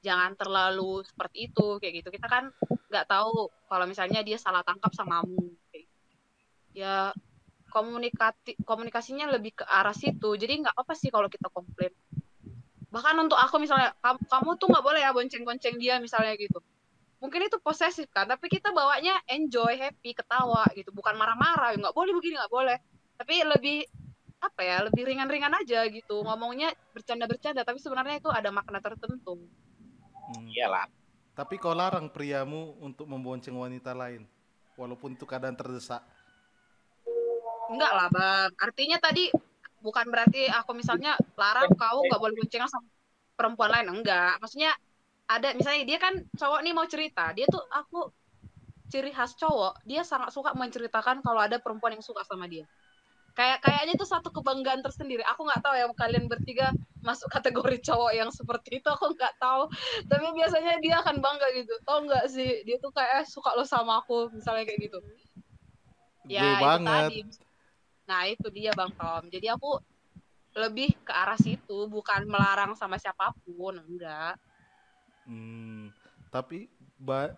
jangan 0.00 0.32
terlalu 0.36 1.04
seperti 1.04 1.52
itu 1.52 1.76
kayak 1.78 2.04
gitu. 2.04 2.08
Kita 2.12 2.26
kan 2.26 2.48
nggak 2.90 3.06
tahu 3.06 3.52
kalau 3.68 3.84
misalnya 3.86 4.24
dia 4.24 4.40
salah 4.40 4.64
tangkap 4.66 4.90
sama 4.96 5.22
kamu 5.22 5.54
gitu. 5.76 5.78
ya 6.70 7.12
komunikasi 7.70 8.58
komunikasinya 8.66 9.30
lebih 9.30 9.62
ke 9.62 9.64
arah 9.68 9.94
situ. 9.94 10.34
Jadi 10.34 10.66
nggak 10.66 10.76
apa 10.76 10.92
sih 10.96 11.12
kalau 11.12 11.28
kita 11.30 11.46
komplain. 11.52 11.92
Bahkan 12.90 13.14
untuk 13.22 13.38
aku 13.38 13.62
misalnya 13.62 13.94
kamu, 14.02 14.18
kamu 14.26 14.50
tuh 14.58 14.66
nggak 14.74 14.84
boleh 14.84 15.00
ya 15.04 15.10
bonceng-bonceng 15.14 15.76
dia 15.78 16.02
misalnya 16.02 16.34
gitu. 16.34 16.58
Mungkin 17.20 17.46
itu 17.46 17.60
posesif 17.60 18.08
kan 18.10 18.24
tapi 18.24 18.48
kita 18.48 18.72
bawanya 18.72 19.14
enjoy 19.30 19.76
happy 19.78 20.16
ketawa 20.16 20.66
gitu. 20.74 20.90
Bukan 20.90 21.14
marah-marah 21.14 21.76
nggak 21.78 21.94
boleh 21.94 22.12
begini 22.16 22.40
nggak 22.40 22.52
boleh. 22.52 22.76
Tapi 23.20 23.34
lebih 23.46 23.78
apa 24.40 24.60
ya 24.64 24.76
lebih 24.88 25.04
ringan-ringan 25.04 25.52
aja 25.52 25.86
gitu. 25.86 26.24
Ngomongnya 26.26 26.72
bercanda-bercanda 26.96 27.62
tapi 27.62 27.78
sebenarnya 27.78 28.18
itu 28.18 28.32
ada 28.32 28.50
makna 28.50 28.82
tertentu 28.82 29.38
hmm. 30.36 30.54
iyalah. 30.54 30.86
Tapi 31.34 31.56
kau 31.56 31.72
larang 31.72 32.12
priamu 32.12 32.76
untuk 32.82 33.08
membonceng 33.08 33.56
wanita 33.56 33.96
lain 33.96 34.26
walaupun 34.76 35.16
itu 35.16 35.24
keadaan 35.24 35.56
terdesak. 35.56 36.04
Enggak 37.70 37.92
lah 37.94 38.08
bang. 38.10 38.50
Artinya 38.58 38.98
tadi 38.98 39.30
bukan 39.80 40.06
berarti 40.10 40.50
aku 40.50 40.76
misalnya 40.76 41.16
larang 41.38 41.70
kau 41.74 42.02
nggak 42.04 42.20
boleh 42.20 42.34
bonceng 42.36 42.66
sama 42.68 42.86
perempuan 43.38 43.70
lain 43.72 44.02
enggak. 44.02 44.36
Maksudnya 44.42 44.74
ada 45.30 45.54
misalnya 45.54 45.86
dia 45.86 45.98
kan 46.02 46.14
cowok 46.34 46.60
nih 46.66 46.74
mau 46.74 46.86
cerita 46.90 47.30
dia 47.30 47.46
tuh 47.46 47.62
aku 47.70 48.10
ciri 48.90 49.14
khas 49.14 49.38
cowok 49.38 49.78
dia 49.86 50.02
sangat 50.02 50.34
suka 50.34 50.50
menceritakan 50.58 51.22
kalau 51.22 51.38
ada 51.38 51.62
perempuan 51.62 51.94
yang 51.94 52.02
suka 52.02 52.26
sama 52.26 52.50
dia 52.50 52.66
kayak 53.34 53.62
kayaknya 53.62 53.94
itu 53.96 54.06
satu 54.06 54.28
kebanggaan 54.34 54.82
tersendiri. 54.82 55.22
Aku 55.34 55.46
nggak 55.46 55.62
tahu 55.62 55.74
ya 55.76 55.86
kalian 55.94 56.26
bertiga 56.26 56.74
masuk 57.00 57.32
kategori 57.32 57.80
cowok 57.86 58.12
yang 58.12 58.30
seperti 58.30 58.82
itu 58.82 58.88
aku 58.90 59.14
nggak 59.14 59.34
tahu. 59.40 59.70
Tapi 60.06 60.26
biasanya 60.34 60.78
dia 60.82 61.00
akan 61.00 61.22
bangga 61.22 61.48
gitu. 61.56 61.74
Tau 61.86 62.04
nggak 62.04 62.24
sih? 62.28 62.66
Dia 62.66 62.76
tuh 62.82 62.92
kayak 62.92 63.24
eh, 63.24 63.26
suka 63.26 63.54
lo 63.56 63.64
sama 63.64 64.02
aku 64.02 64.30
misalnya 64.34 64.66
kayak 64.66 64.80
gitu. 64.90 64.98
Ya 66.28 66.42
Gue 66.42 66.50
itu 66.54 66.64
banget. 66.66 66.90
tadi. 67.08 67.20
Nah 68.10 68.22
itu 68.26 68.46
dia 68.50 68.70
bang 68.74 68.92
Tom. 68.94 69.24
Jadi 69.30 69.46
aku 69.48 69.70
lebih 70.58 70.98
ke 71.06 71.12
arah 71.14 71.38
situ 71.38 71.86
bukan 71.86 72.26
melarang 72.26 72.74
sama 72.74 72.98
siapa 72.98 73.30
pun 73.46 73.78
enggak. 73.78 74.34
Hmm, 75.22 75.94
tapi 76.34 76.66
ba 76.98 77.30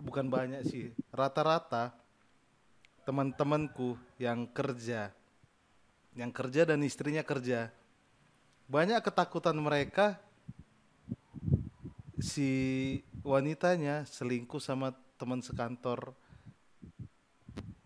bukan 0.00 0.26
banyak 0.32 0.64
sih. 0.64 0.88
Rata-rata 1.12 1.92
teman-temanku 3.06 3.94
yang 4.18 4.48
kerja, 4.50 5.14
yang 6.16 6.32
kerja 6.32 6.64
dan 6.64 6.80
istrinya 6.80 7.20
kerja, 7.20 7.68
banyak 8.66 8.98
ketakutan 9.04 9.54
mereka 9.60 10.16
si 12.16 12.50
wanitanya 13.20 14.08
selingkuh 14.08 14.58
sama 14.58 14.96
teman 15.20 15.44
sekantor 15.44 16.16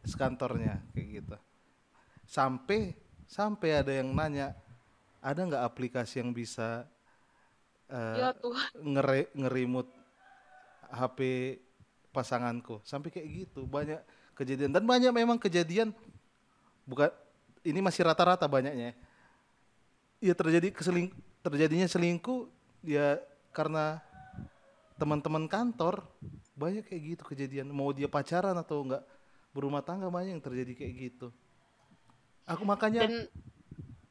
sekantornya 0.07 0.79
kayak 0.95 1.09
gitu. 1.21 1.37
Sampai 2.25 2.95
sampai 3.27 3.83
ada 3.83 3.91
yang 3.91 4.15
nanya, 4.15 4.55
ada 5.19 5.43
nggak 5.43 5.67
aplikasi 5.67 6.23
yang 6.23 6.31
bisa 6.31 6.87
uh, 7.91 8.15
ya 8.15 8.31
ngere 8.79 9.27
ngerimut 9.35 9.91
HP 10.87 11.19
pasanganku? 12.15 12.79
Sampai 12.87 13.11
kayak 13.11 13.27
gitu 13.27 13.67
banyak 13.67 13.99
kejadian. 14.39 14.71
Dan 14.71 14.87
banyak 14.87 15.11
memang 15.11 15.39
kejadian 15.43 15.91
bukan 16.87 17.11
ini 17.65 17.81
masih 17.81 18.07
rata-rata 18.07 18.45
banyaknya. 18.49 18.97
Ya 20.21 20.35
terjadi 20.37 20.73
keseling 20.73 21.13
terjadinya 21.41 21.89
selingkuh 21.89 22.49
ya 22.85 23.17
karena 23.57 24.05
teman-teman 25.01 25.49
kantor 25.49 26.05
banyak 26.57 26.85
kayak 26.85 27.03
gitu 27.17 27.23
kejadian. 27.25 27.73
Mau 27.73 27.93
dia 27.93 28.09
pacaran 28.09 28.57
atau 28.57 28.85
enggak 28.85 29.03
berumah 29.57 29.81
tangga 29.81 30.13
banyak 30.13 30.37
yang 30.37 30.45
terjadi 30.45 30.73
kayak 30.77 30.95
gitu. 31.11 31.29
Aku 32.45 32.69
makanya 32.69 33.09
Dan 33.09 33.29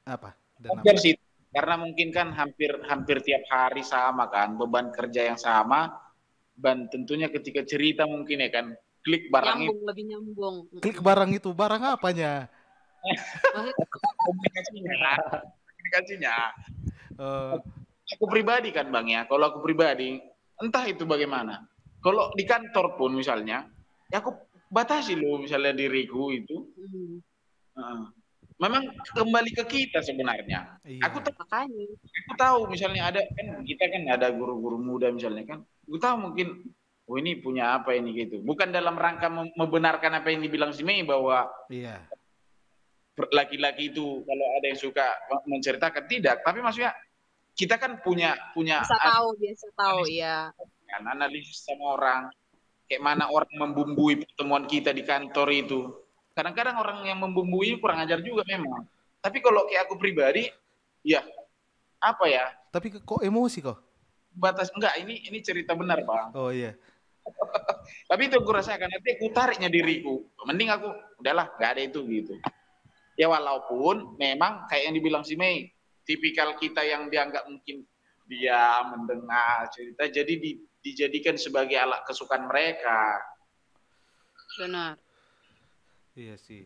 apa? 0.08 0.34
Dan 0.58 0.82
Wajar 0.82 0.98
apa? 0.98 1.04
sih 1.04 1.14
karena 1.50 1.76
mungkin 1.82 2.14
kan 2.14 2.30
hampir 2.34 2.70
hampir 2.86 3.26
tiap 3.26 3.42
hari 3.50 3.82
sama 3.82 4.30
kan 4.30 4.54
beban 4.54 4.94
kerja 4.94 5.34
yang 5.34 5.40
sama 5.40 5.90
dan 6.54 6.86
tentunya 6.94 7.26
ketika 7.32 7.66
cerita 7.66 8.06
mungkin 8.06 8.46
ya 8.46 8.50
kan 8.54 8.78
klik 9.02 9.34
barang 9.34 9.66
itu. 9.66 9.74
nyambung 9.74 9.82
lebih 9.90 10.04
nyambung. 10.14 10.56
klik 10.78 11.00
barang 11.02 11.32
itu 11.34 11.50
barang 11.50 11.84
apanya 11.98 12.52
komunikasinya. 14.26 15.14
Komunikasinya 15.70 16.36
Eh, 17.20 17.56
aku 18.16 18.26
pribadi 18.32 18.72
kan 18.72 18.88
bang 18.88 19.08
ya. 19.12 19.22
Kalau 19.28 19.52
aku 19.52 19.60
pribadi 19.60 20.16
entah 20.64 20.88
itu 20.88 21.04
bagaimana. 21.04 21.68
Kalau 22.00 22.32
di 22.32 22.48
kantor 22.48 22.96
pun 22.96 23.12
misalnya 23.12 23.68
ya 24.08 24.24
aku 24.24 24.32
batasi 24.72 25.20
loh 25.20 25.44
misalnya 25.44 25.76
diriku 25.76 26.32
itu. 26.32 26.72
Heeh. 27.76 28.02
memang 28.60 28.92
kembali 29.16 29.56
ke 29.56 29.64
kita 29.72 30.04
sebenarnya. 30.04 30.84
Iya. 30.84 31.08
aku 31.08 31.24
tahu 31.24 31.32
aku 31.40 32.34
tahu 32.36 32.60
misalnya 32.68 33.08
ada 33.08 33.24
kan 33.24 33.64
kita 33.64 33.88
kan 33.88 34.04
ada 34.20 34.28
guru-guru 34.36 34.76
muda 34.80 35.12
misalnya 35.16 35.48
kan. 35.48 35.60
Aku 35.88 35.96
tahu 35.96 36.16
mungkin 36.28 36.68
oh 37.08 37.16
ini 37.16 37.40
punya 37.40 37.80
apa 37.80 37.96
ini 37.96 38.12
gitu. 38.16 38.44
Bukan 38.44 38.76
dalam 38.76 39.00
rangka 39.00 39.32
mem- 39.32 39.56
membenarkan 39.56 40.12
apa 40.24 40.28
yang 40.32 40.44
dibilang 40.44 40.76
si 40.76 40.84
Mei 40.84 41.08
bahwa 41.08 41.48
iya 41.72 42.04
laki-laki 43.18 43.92
itu 43.92 44.24
kalau 44.24 44.46
ada 44.56 44.66
yang 44.72 44.80
suka 44.80 45.06
menceritakan 45.44 46.06
tidak. 46.08 46.40
Tapi 46.46 46.60
maksudnya 46.64 46.96
kita 47.58 47.76
kan 47.76 48.00
punya 48.00 48.38
punya 48.56 48.80
Bisa 48.88 48.96
tahu, 48.96 49.36
biasa 49.36 49.66
tahu, 49.76 50.00
ya. 50.08 50.56
kan 50.88 51.04
analisis 51.06 51.60
sama 51.68 52.00
orang. 52.00 52.22
Kayak 52.90 53.04
mana 53.06 53.30
orang 53.30 53.54
membumbui 53.54 54.26
pertemuan 54.26 54.66
kita 54.66 54.90
di 54.90 55.06
kantor 55.06 55.48
itu. 55.54 55.80
Kadang-kadang 56.34 56.80
orang 56.82 57.06
yang 57.06 57.20
membumbui 57.22 57.78
kurang 57.78 58.02
ajar 58.02 58.24
juga 58.24 58.42
memang. 58.48 58.88
Tapi 59.20 59.44
kalau 59.44 59.68
kayak 59.70 59.86
aku 59.86 60.00
pribadi 60.00 60.50
ya 61.06 61.22
apa 62.02 62.26
ya? 62.26 62.50
Tapi 62.72 62.98
ke- 62.98 63.04
kok 63.04 63.22
emosi 63.22 63.60
kok? 63.62 63.78
Batas 64.34 64.72
enggak 64.74 64.96
ini 65.04 65.22
ini 65.28 65.38
cerita 65.44 65.76
benar 65.78 66.02
bang. 66.02 66.32
Oh 66.34 66.50
iya. 66.50 66.74
Tapi 68.10 68.22
itu 68.26 68.42
aku 68.42 68.50
rasakan 68.56 68.90
nanti 68.90 69.20
aku 69.20 69.30
tariknya 69.36 69.70
diriku. 69.70 70.26
Mending 70.50 70.74
aku 70.74 70.90
udahlah 71.22 71.52
nggak 71.60 71.70
ada 71.78 71.82
itu 71.86 72.00
gitu 72.10 72.40
ya 73.20 73.28
walaupun 73.28 74.16
memang 74.16 74.64
kayak 74.72 74.88
yang 74.88 74.96
dibilang 74.96 75.28
si 75.28 75.36
Mei 75.36 75.68
tipikal 76.08 76.56
kita 76.56 76.80
yang 76.88 77.12
dianggap 77.12 77.52
mungkin 77.52 77.84
dia 78.32 78.80
mendengar 78.88 79.68
cerita 79.76 80.08
jadi 80.08 80.34
di- 80.40 80.64
dijadikan 80.80 81.36
sebagai 81.36 81.76
alat 81.76 82.00
kesukaan 82.08 82.48
mereka 82.48 83.20
Benar. 84.56 84.96
iya 86.16 86.40
sih 86.40 86.64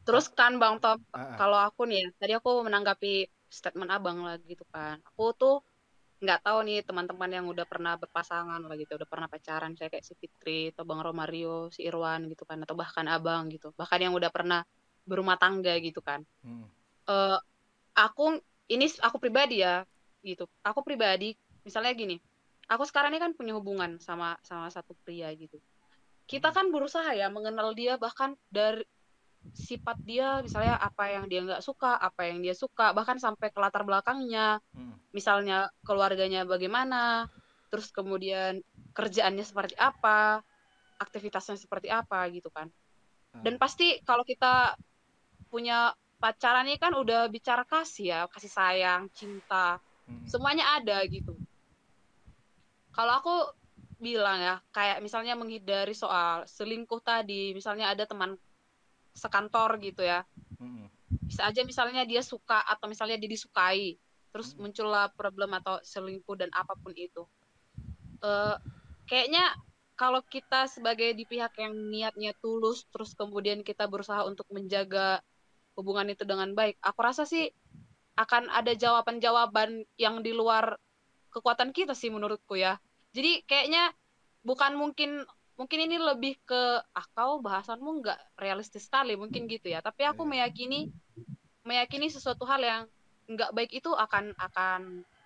Terus 0.00 0.26
kan 0.32 0.56
Bang 0.56 0.80
Tom, 0.82 0.98
Ah, 1.14 1.22
ah. 1.22 1.36
kalau 1.38 1.60
aku 1.60 1.86
nih, 1.86 2.02
ya, 2.02 2.08
tadi 2.18 2.32
aku 2.34 2.64
menanggapi 2.66 3.30
statement 3.46 3.92
Abang 3.92 4.24
lah 4.26 4.40
gitu 4.42 4.64
kan. 4.72 4.98
Aku 5.12 5.30
tuh 5.36 5.62
nggak 6.18 6.40
tahu 6.40 6.66
nih 6.66 6.82
teman-teman 6.82 7.30
yang 7.30 7.46
udah 7.46 7.62
pernah 7.68 7.94
berpasangan 7.94 8.58
lah 8.64 8.74
gitu, 8.80 8.96
udah 8.96 9.06
pernah 9.06 9.28
pacaran, 9.28 9.76
saya 9.76 9.92
kayak 9.92 10.02
si 10.02 10.16
Fitri 10.18 10.72
atau 10.74 10.82
Bang 10.88 11.04
Romario, 11.04 11.68
si 11.70 11.84
Irwan 11.86 12.26
gitu 12.32 12.42
kan, 12.48 12.58
atau 12.64 12.74
bahkan 12.74 13.06
Abang 13.06 13.52
gitu, 13.52 13.70
bahkan 13.76 14.00
yang 14.02 14.16
udah 14.16 14.32
pernah 14.32 14.64
berumah 15.10 15.34
tangga 15.34 15.74
gitu 15.82 15.98
kan. 15.98 16.22
Hmm. 16.46 16.70
eh 17.10 17.38
aku 17.98 18.38
ini 18.70 18.86
aku 19.02 19.18
pribadi 19.18 19.66
ya 19.66 19.82
gitu. 20.22 20.46
Aku 20.62 20.86
pribadi 20.86 21.34
misalnya 21.66 21.90
gini. 21.90 22.16
Aku 22.70 22.86
sekarang 22.86 23.10
ini 23.10 23.18
kan 23.18 23.34
punya 23.34 23.58
hubungan 23.58 23.98
sama 23.98 24.38
sama 24.46 24.70
satu 24.70 24.94
pria 25.02 25.34
gitu. 25.34 25.58
Kita 26.30 26.54
kan 26.54 26.70
berusaha 26.70 27.10
ya 27.18 27.26
mengenal 27.26 27.74
dia 27.74 27.98
bahkan 27.98 28.38
dari 28.46 28.86
sifat 29.50 29.98
dia 30.06 30.38
misalnya 30.44 30.78
apa 30.78 31.10
yang 31.10 31.26
dia 31.26 31.42
nggak 31.42 31.64
suka, 31.64 31.98
apa 31.98 32.30
yang 32.30 32.38
dia 32.44 32.54
suka, 32.54 32.94
bahkan 32.94 33.18
sampai 33.18 33.50
ke 33.50 33.58
latar 33.58 33.82
belakangnya, 33.82 34.62
Hmm. 34.76 34.94
misalnya 35.10 35.72
keluarganya 35.82 36.46
bagaimana, 36.46 37.26
terus 37.72 37.90
kemudian 37.90 38.62
kerjaannya 38.94 39.42
seperti 39.42 39.74
apa, 39.80 40.44
aktivitasnya 41.00 41.56
seperti 41.56 41.88
apa 41.88 42.28
gitu 42.30 42.52
kan. 42.52 42.68
Dan 43.30 43.56
pasti 43.56 44.02
kalau 44.02 44.26
kita 44.26 44.76
punya 45.50 45.92
pacaran 46.22 46.68
ini 46.68 46.78
kan 46.78 46.94
udah 46.94 47.26
bicara 47.26 47.66
kasih 47.66 48.06
ya, 48.06 48.20
kasih 48.30 48.52
sayang, 48.52 49.10
cinta, 49.10 49.82
Hmm. 50.06 50.26
semuanya 50.26 50.78
ada 50.78 51.02
gitu. 51.06 51.34
Kalau 52.90 53.14
aku 53.18 53.34
bilang 54.00 54.40
ya, 54.40 54.58
kayak 54.74 55.02
misalnya 55.04 55.34
menghindari 55.34 55.92
soal 55.92 56.48
selingkuh 56.48 57.00
tadi, 57.04 57.52
misalnya 57.52 57.92
ada 57.92 58.04
teman 58.08 58.34
sekantor 59.14 59.78
gitu 59.82 60.02
ya, 60.02 60.22
Hmm. 60.58 60.86
bisa 61.26 61.46
aja 61.46 61.62
misalnya 61.66 62.02
dia 62.06 62.22
suka 62.22 62.62
atau 62.64 62.86
misalnya 62.86 63.18
dia 63.18 63.30
disukai, 63.30 63.98
terus 64.30 64.54
Hmm. 64.54 64.66
muncullah 64.66 65.10
problem 65.14 65.56
atau 65.58 65.78
selingkuh 65.82 66.36
dan 66.38 66.50
apa 66.54 66.74
pun 66.78 66.94
itu. 66.94 67.26
Eh, 68.20 68.56
kayaknya 69.08 69.56
kalau 69.96 70.24
kita 70.24 70.64
sebagai 70.68 71.12
di 71.12 71.28
pihak 71.28 71.56
yang 71.60 71.76
niatnya 71.76 72.32
tulus, 72.40 72.88
terus 72.88 73.12
kemudian 73.12 73.60
kita 73.60 73.84
berusaha 73.84 74.24
untuk 74.24 74.48
menjaga 74.48 75.20
hubungan 75.80 76.12
itu 76.12 76.28
dengan 76.28 76.52
baik, 76.52 76.76
aku 76.84 77.00
rasa 77.00 77.24
sih 77.24 77.48
akan 78.20 78.52
ada 78.52 78.76
jawaban-jawaban 78.76 79.88
yang 79.96 80.20
di 80.20 80.36
luar 80.36 80.76
kekuatan 81.32 81.72
kita 81.72 81.96
sih 81.96 82.12
menurutku 82.12 82.58
ya. 82.60 82.76
Jadi 83.16 83.42
kayaknya 83.48 83.90
bukan 84.44 84.76
mungkin 84.76 85.24
mungkin 85.56 85.78
ini 85.88 85.96
lebih 86.00 86.40
ke 86.44 86.80
ah 86.84 87.06
kau 87.16 87.40
bahasanmu 87.40 88.00
nggak 88.04 88.20
realistis 88.40 88.88
sekali 88.88 89.16
mungkin 89.16 89.48
gitu 89.48 89.72
ya. 89.72 89.80
Tapi 89.80 90.04
aku 90.04 90.28
Iya. 90.28 90.30
meyakini 90.48 90.90
meyakini 91.64 92.08
sesuatu 92.12 92.44
hal 92.44 92.60
yang 92.60 92.82
nggak 93.30 93.50
baik 93.56 93.72
itu 93.72 93.90
akan 93.92 94.36
akan 94.36 94.80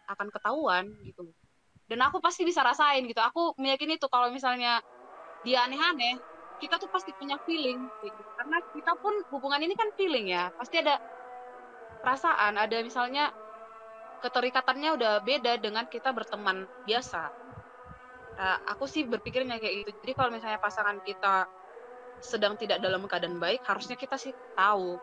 akan 0.06 0.28
ketahuan 0.30 0.84
gitu. 1.02 1.30
Dan 1.88 2.00
aku 2.04 2.20
pasti 2.20 2.44
bisa 2.46 2.64
rasain 2.64 3.04
gitu. 3.04 3.20
Aku 3.20 3.56
meyakini 3.60 3.96
tuh 4.00 4.08
kalau 4.08 4.32
misalnya 4.32 4.80
dia 5.44 5.64
aneh-aneh, 5.68 6.20
kita 6.58 6.78
tuh 6.78 6.90
pasti 6.90 7.10
punya 7.14 7.36
feeling 7.42 7.90
gitu. 8.02 8.22
Karena 8.38 8.58
kita 8.70 8.92
pun 8.98 9.14
hubungan 9.34 9.60
ini 9.62 9.74
kan 9.74 9.90
feeling 9.98 10.30
ya. 10.30 10.50
Pasti 10.54 10.80
ada 10.80 10.98
perasaan, 12.00 12.60
ada 12.60 12.76
misalnya 12.84 13.32
keterikatannya 14.20 14.90
udah 14.96 15.12
beda 15.20 15.60
dengan 15.60 15.84
kita 15.88 16.12
berteman 16.12 16.64
biasa. 16.88 17.22
Nah, 18.34 18.56
aku 18.66 18.88
sih 18.88 19.06
berpikirnya 19.06 19.60
kayak 19.60 19.74
gitu. 19.84 19.90
Jadi 20.02 20.12
kalau 20.16 20.30
misalnya 20.32 20.58
pasangan 20.58 20.98
kita 21.04 21.46
sedang 22.24 22.56
tidak 22.56 22.80
dalam 22.80 23.04
keadaan 23.04 23.36
baik, 23.36 23.60
harusnya 23.68 23.94
kita 24.00 24.16
sih 24.16 24.32
tahu. 24.56 24.96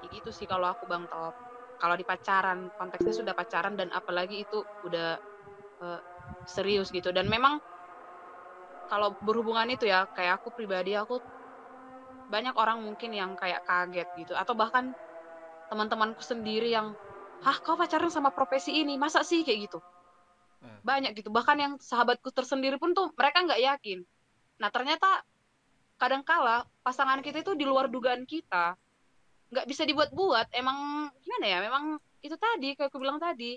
Kayak 0.00 0.10
gitu 0.22 0.30
sih 0.32 0.46
kalau 0.48 0.72
aku 0.72 0.88
Bang 0.88 1.04
Top. 1.06 1.34
Kalau 1.78 1.94
di 1.94 2.02
pacaran, 2.02 2.66
konteksnya 2.74 3.14
sudah 3.14 3.34
pacaran 3.38 3.78
dan 3.78 3.92
apalagi 3.94 4.42
itu 4.42 4.58
udah 4.82 5.20
eh, 5.84 6.00
serius 6.50 6.90
gitu. 6.90 7.14
Dan 7.14 7.30
memang 7.30 7.62
kalau 8.88 9.14
berhubungan 9.20 9.68
itu 9.68 9.86
ya, 9.86 10.08
kayak 10.16 10.42
aku 10.42 10.52
pribadi 10.52 10.96
aku 10.96 11.20
banyak 12.28 12.52
orang 12.56 12.84
mungkin 12.84 13.12
yang 13.12 13.36
kayak 13.36 13.64
kaget 13.64 14.08
gitu. 14.20 14.32
Atau 14.36 14.56
bahkan 14.56 14.92
teman-temanku 15.68 16.24
sendiri 16.24 16.72
yang 16.72 16.96
hah 17.44 17.56
kau 17.60 17.76
pacaran 17.76 18.10
sama 18.10 18.32
profesi 18.32 18.80
ini? 18.80 18.96
Masa 18.96 19.20
sih? 19.20 19.44
Kayak 19.44 19.70
gitu. 19.70 19.78
Eh. 20.58 20.78
banyak 20.82 21.14
gitu. 21.14 21.30
Bahkan 21.30 21.56
yang 21.58 21.72
sahabatku 21.78 22.34
tersendiri 22.34 22.82
pun 22.82 22.90
tuh 22.90 23.14
mereka 23.14 23.46
nggak 23.46 23.62
yakin. 23.62 24.02
Nah 24.58 24.68
ternyata 24.74 25.22
kadangkala 25.98 26.66
pasangan 26.82 27.22
kita 27.22 27.42
itu 27.42 27.54
di 27.54 27.66
luar 27.66 27.86
dugaan 27.90 28.26
kita 28.26 28.74
nggak 29.54 29.66
bisa 29.70 29.86
dibuat-buat. 29.86 30.50
Emang 30.50 31.08
gimana 31.22 31.46
ya? 31.46 31.58
Memang 31.62 31.84
itu 32.26 32.34
tadi 32.34 32.74
kayak 32.74 32.90
aku 32.90 32.98
bilang 32.98 33.22
tadi 33.22 33.54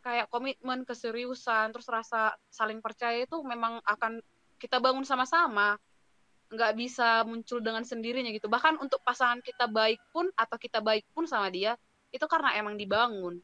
kayak 0.00 0.32
komitmen 0.32 0.84
keseriusan 0.84 1.72
terus 1.72 1.88
rasa 1.88 2.36
saling 2.48 2.80
percaya 2.80 3.24
itu 3.24 3.36
memang 3.44 3.80
akan 3.84 4.20
kita 4.60 4.76
bangun 4.76 5.02
sama-sama 5.08 5.80
nggak 6.52 6.72
bisa 6.76 7.24
muncul 7.24 7.64
dengan 7.64 7.80
sendirinya 7.86 8.28
gitu 8.34 8.52
bahkan 8.52 8.76
untuk 8.76 9.00
pasangan 9.00 9.40
kita 9.40 9.64
baik 9.70 10.02
pun 10.12 10.28
atau 10.36 10.56
kita 10.60 10.84
baik 10.84 11.08
pun 11.16 11.24
sama 11.24 11.48
dia 11.48 11.78
itu 12.12 12.26
karena 12.28 12.52
emang 12.60 12.76
dibangun 12.76 13.40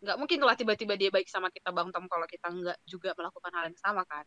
nggak 0.00 0.16
mungkin 0.16 0.40
lah 0.40 0.56
tiba-tiba 0.56 0.96
dia 0.96 1.12
baik 1.12 1.28
sama 1.28 1.52
kita 1.52 1.68
bang 1.68 1.92
Tom 1.92 2.08
kalau 2.08 2.24
kita 2.24 2.48
nggak 2.48 2.78
juga 2.88 3.12
melakukan 3.12 3.52
hal 3.52 3.68
yang 3.68 3.76
sama 3.76 4.02
kan 4.08 4.24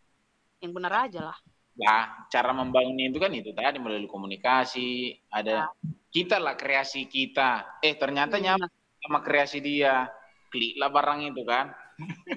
yang 0.61 0.69
benar 0.69 1.09
aja 1.09 1.33
lah 1.33 1.37
Nah, 1.73 2.29
cara 2.29 2.53
membangunnya 2.53 3.09
itu 3.09 3.17
kan 3.17 3.33
itu 3.33 3.49
tadi 3.49 3.81
melalui 3.81 4.05
komunikasi, 4.05 5.17
ada 5.33 5.73
kita 6.13 6.37
lah 6.37 6.53
kreasi 6.53 7.09
kita. 7.09 7.81
Eh 7.81 7.97
ternyata 7.97 8.37
Hmm, 8.37 8.45
nyampe 8.45 8.69
sama 9.01 9.19
kreasi 9.25 9.57
dia. 9.57 10.05
Klik 10.53 10.77
lah 10.77 10.93
barang 10.93 11.33
itu 11.33 11.41
kan. 11.41 11.73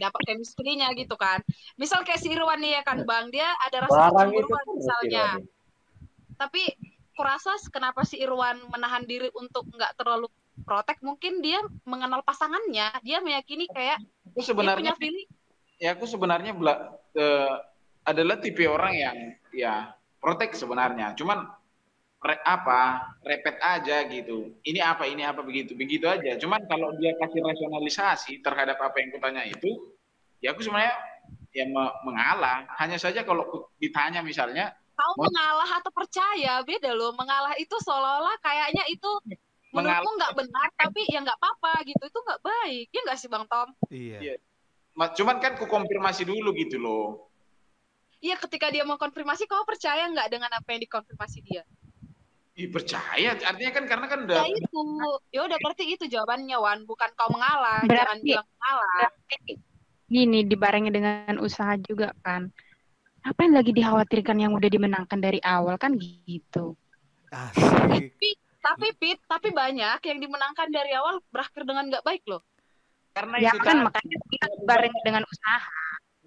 Dapat 0.02 0.20
chemistry-nya 0.26 0.92
gitu 0.98 1.14
kan. 1.18 1.40
Misal 1.80 2.02
kayak 2.02 2.20
si 2.20 2.28
Irwan 2.32 2.60
nih 2.60 2.80
ya 2.80 2.82
kan 2.82 3.02
bang 3.04 3.30
dia 3.32 3.48
ada 3.66 3.86
rasa 3.86 4.10
Barang 4.12 4.30
itu 4.30 4.44
kecemburuan 4.44 4.66
misalnya. 4.74 5.26
Istilahnya. 5.40 5.54
tapi 6.36 6.62
kurasa 7.16 7.56
kenapa 7.72 8.04
si 8.04 8.20
Irwan 8.20 8.60
menahan 8.68 9.08
diri 9.08 9.32
untuk 9.32 9.64
nggak 9.72 9.96
terlalu 9.96 10.28
protek? 10.68 11.00
Mungkin 11.00 11.40
dia 11.40 11.64
mengenal 11.88 12.20
pasangannya. 12.20 12.92
Dia 13.00 13.24
meyakini 13.24 13.64
kayak 13.72 14.04
Aku 14.32 14.40
dia 14.40 14.46
sebenarnya 14.52 14.92
punya 14.92 14.94
feeling 15.00 15.28
ya 15.76 15.92
aku 15.92 16.08
sebenarnya 16.08 16.52
bela- 16.56 16.96
eh, 17.16 17.56
adalah 18.06 18.38
tipe 18.40 18.64
orang 18.64 18.92
yang 18.96 19.16
ya 19.52 19.92
protek 20.22 20.54
sebenarnya. 20.56 21.12
Cuman 21.18 21.44
re- 22.20 22.42
apa 22.42 22.80
repet 23.22 23.56
aja 23.58 24.04
gitu. 24.06 24.56
Ini 24.62 24.80
apa 24.80 25.04
ini 25.04 25.22
apa 25.22 25.40
begitu 25.40 25.74
begitu 25.74 26.06
aja. 26.06 26.36
Cuman 26.36 26.64
kalau 26.66 26.94
dia 26.96 27.12
kasih 27.16 27.42
rasionalisasi 27.42 28.32
terhadap 28.40 28.78
apa 28.78 28.96
yang 28.98 29.10
kutanya 29.12 29.42
itu, 29.44 29.70
ya 30.40 30.52
aku 30.52 30.62
sebenarnya 30.62 30.94
ya 31.50 31.64
me- 31.66 31.96
mengalah. 32.04 32.64
Hanya 32.76 32.96
saja 32.96 33.22
kalau 33.22 33.44
ditanya 33.76 34.20
misalnya, 34.20 34.72
kau 34.96 35.12
Mau- 35.16 35.28
mengalah 35.28 35.70
atau 35.76 35.92
percaya 35.92 36.64
beda 36.64 36.92
loh 36.92 37.12
mengalah 37.12 37.52
itu 37.56 37.76
seolah-olah 37.80 38.40
kayaknya 38.40 38.84
itu 38.88 39.10
menurutmu 39.68 40.08
nggak 40.16 40.34
benar 40.40 40.68
tapi 40.72 41.04
ya 41.04 41.20
nggak 41.20 41.36
apa-apa 41.36 41.84
gitu 41.84 42.00
itu 42.00 42.16
nggak 42.16 42.40
baik 42.40 42.86
ya 42.88 43.00
nggak 43.04 43.18
sih 43.20 43.28
bang 43.28 43.44
Tom 43.44 43.68
Iya. 43.92 44.18
Iya. 44.24 44.34
ma- 44.96 45.12
cuman 45.12 45.36
kan 45.36 45.52
ku 45.60 45.68
konfirmasi 45.68 46.24
dulu 46.24 46.56
gitu 46.56 46.80
loh. 46.80 47.28
iya 48.24 48.40
ketika 48.40 48.72
dia 48.72 48.88
mau 48.88 48.96
konfirmasi 48.96 49.44
kau 49.44 49.68
percaya 49.68 50.08
nggak 50.08 50.32
dengan 50.32 50.48
apa 50.48 50.64
yang 50.72 50.80
dikonfirmasi 50.80 51.44
dia 51.44 51.60
Ih, 52.56 52.72
percaya 52.72 53.36
artinya 53.36 53.72
kan 53.76 53.84
karena 53.84 54.06
kan 54.08 54.20
ya 54.24 54.40
udah 54.40 54.44
itu 54.48 54.80
ya 55.28 55.40
udah 55.44 55.58
berarti 55.60 55.84
itu 55.92 56.04
jawabannya 56.08 56.56
Wan 56.56 56.88
bukan 56.88 57.12
kau 57.12 57.28
mengalah 57.28 57.84
Berarti- 57.84 58.00
jangan 58.00 58.18
bilang 58.24 58.46
mengalah 58.48 58.88
Berarti 59.28 59.52
gini 60.06 60.40
dibarengi 60.46 60.90
dengan 60.94 61.36
usaha 61.42 61.74
juga 61.82 62.14
kan. 62.22 62.48
Apa 63.26 63.42
yang 63.42 63.58
lagi 63.58 63.74
dikhawatirkan 63.74 64.38
yang 64.38 64.54
udah 64.54 64.70
dimenangkan 64.70 65.18
dari 65.18 65.42
awal 65.42 65.74
kan 65.76 65.98
gitu. 65.98 66.78
Asik. 67.28 68.14
tapi 68.16 68.30
tapi 68.62 68.88
Pit 68.96 69.18
tapi 69.26 69.50
banyak 69.52 69.98
yang 70.00 70.18
dimenangkan 70.22 70.70
dari 70.70 70.94
awal 70.94 71.20
berakhir 71.28 71.66
dengan 71.66 71.90
nggak 71.90 72.06
baik 72.06 72.22
loh 72.24 72.40
karena 73.12 73.36
Ya 73.40 73.50
itu 73.52 73.58
kan 73.60 73.82
makanya 73.82 74.16
kita 74.30 74.46
barengi 74.64 75.00
dengan 75.04 75.24
usaha. 75.26 75.85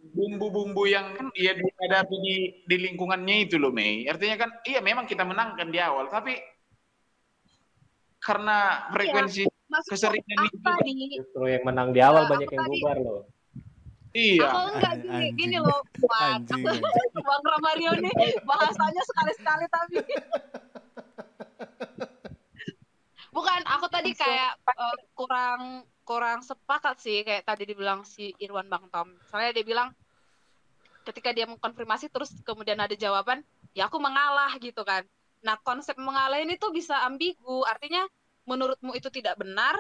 Bumbu-bumbu 0.09 0.83
yang 0.89 1.13
ia 1.37 1.53
dihadapi 1.53 2.15
di, 2.21 2.35
di 2.65 2.75
lingkungannya 2.89 3.45
itu 3.49 3.55
loh 3.61 3.69
Mei. 3.73 4.05
Artinya 4.09 4.35
kan 4.35 4.49
iya 4.65 4.81
memang 4.81 5.05
kita 5.05 5.23
menangkan 5.25 5.69
di 5.69 5.79
awal 5.79 6.09
tapi 6.09 6.37
karena 8.19 8.89
frekuensi 8.91 9.47
maksudku 9.71 9.95
Keseringan 9.95 10.37
itu. 10.49 10.57
tadi 10.59 10.93
Justru 11.23 11.43
yang 11.47 11.63
menang 11.63 11.89
di 11.95 12.01
awal 12.03 12.27
banyak 12.27 12.49
yang 12.51 12.65
bubar 12.67 12.97
loh. 12.99 13.21
iya 14.11 14.49
aku 14.49 14.59
enggak 14.75 14.93
gini 15.05 15.27
gini 15.37 15.57
loh 15.61 15.79
aku 15.79 17.21
Bang 17.21 17.43
Ramario 17.45 17.93
nih 18.01 18.13
bahasanya 18.43 19.03
sekali-sekali 19.05 19.65
tapi 19.69 19.95
bukan 23.29 23.61
aku 23.65 23.85
tadi 23.91 24.11
kayak 24.13 24.57
eh, 24.65 24.97
kurang 25.13 25.85
kurang 26.03 26.41
sepakat 26.41 26.97
sih 26.97 27.21
kayak 27.21 27.45
tadi 27.45 27.69
dibilang 27.69 28.01
si 28.01 28.33
Irwan 28.41 28.65
Bang 28.65 28.89
Tom. 28.89 29.13
Soalnya 29.29 29.61
dia 29.61 29.65
bilang 29.65 29.89
ketika 31.05 31.33
dia 31.33 31.45
mengkonfirmasi 31.45 32.09
terus 32.09 32.33
kemudian 32.45 32.77
ada 32.81 32.93
jawaban 32.93 33.45
ya 33.77 33.85
aku 33.85 34.01
mengalah 34.01 34.53
gitu 34.57 34.81
kan. 34.81 35.05
Nah 35.45 35.55
konsep 35.61 35.95
mengalah 36.01 36.41
ini 36.41 36.57
tuh 36.57 36.73
bisa 36.73 37.05
ambigu. 37.05 37.61
Artinya 37.65 38.05
menurutmu 38.49 38.97
itu 38.97 39.13
tidak 39.13 39.37
benar 39.37 39.77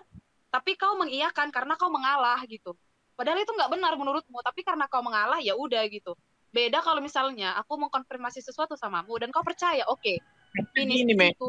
tapi 0.49 0.73
kau 0.77 0.97
mengiyakan 0.97 1.49
karena 1.49 1.73
kau 1.77 1.89
mengalah 1.89 2.41
gitu. 2.45 2.77
Padahal 3.17 3.41
itu 3.41 3.51
nggak 3.51 3.71
benar 3.73 3.93
menurutmu 3.97 4.37
tapi 4.45 4.61
karena 4.61 4.85
kau 4.85 5.01
mengalah 5.01 5.41
ya 5.41 5.57
udah 5.57 5.81
gitu. 5.89 6.13
Beda 6.49 6.81
kalau 6.81 7.01
misalnya 7.01 7.53
aku 7.61 7.77
mengkonfirmasi 7.77 8.41
sesuatu 8.41 8.73
samamu 8.73 9.13
dan 9.21 9.29
kau 9.29 9.45
percaya 9.45 9.85
oke. 9.85 10.01
ini 10.09 10.38
Gini, 10.73 11.13
Mei. 11.13 11.29
itu 11.29 11.45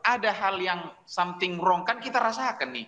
ada 0.00 0.30
hal 0.30 0.56
yang 0.58 0.80
something 1.04 1.58
wrong 1.58 1.82
kan 1.82 1.98
kita 1.98 2.16
rasakan 2.16 2.70
nih 2.70 2.86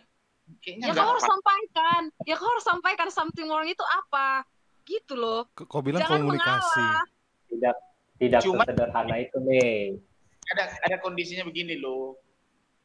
kayaknya 0.58 0.86
ya 0.86 0.94
kau 0.94 1.06
harus 1.08 1.22
apa 1.22 1.32
sampaikan 1.34 2.02
ya 2.22 2.34
kau 2.34 2.48
harus 2.48 2.64
sampaikan 2.64 3.08
something 3.08 3.46
wrong 3.46 3.66
itu 3.66 3.82
apa 3.84 4.46
gitu 4.82 5.14
loh 5.14 5.46
K- 5.50 5.66
Kau 5.66 5.78
bilang 5.80 6.00
Jangan 6.00 6.20
komunikasi. 6.20 6.82
mengalah. 6.82 7.04
Tidak 7.46 7.74
tidak 8.16 8.40
Cuma- 8.42 8.64
sesederhana 8.64 9.16
itu, 9.16 9.36
Mei. 9.40 9.98
ada 10.48 10.64
ada 10.80 10.96
kondisinya 10.98 11.42
begini 11.42 11.76
loh 11.76 12.18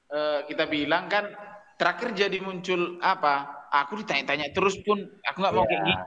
Eh, 0.06 0.46
kita 0.46 0.70
bilang 0.70 1.10
kan 1.10 1.26
terakhir 1.76 2.14
jadi 2.14 2.38
muncul 2.38 3.02
apa 3.02 3.66
aku 3.74 3.98
ditanya-tanya 4.00 4.54
terus 4.54 4.78
pun 4.80 5.02
aku 5.02 5.38
nggak 5.42 5.50
mau 5.52 5.66
kayak 5.66 5.82
Ya, 5.82 5.98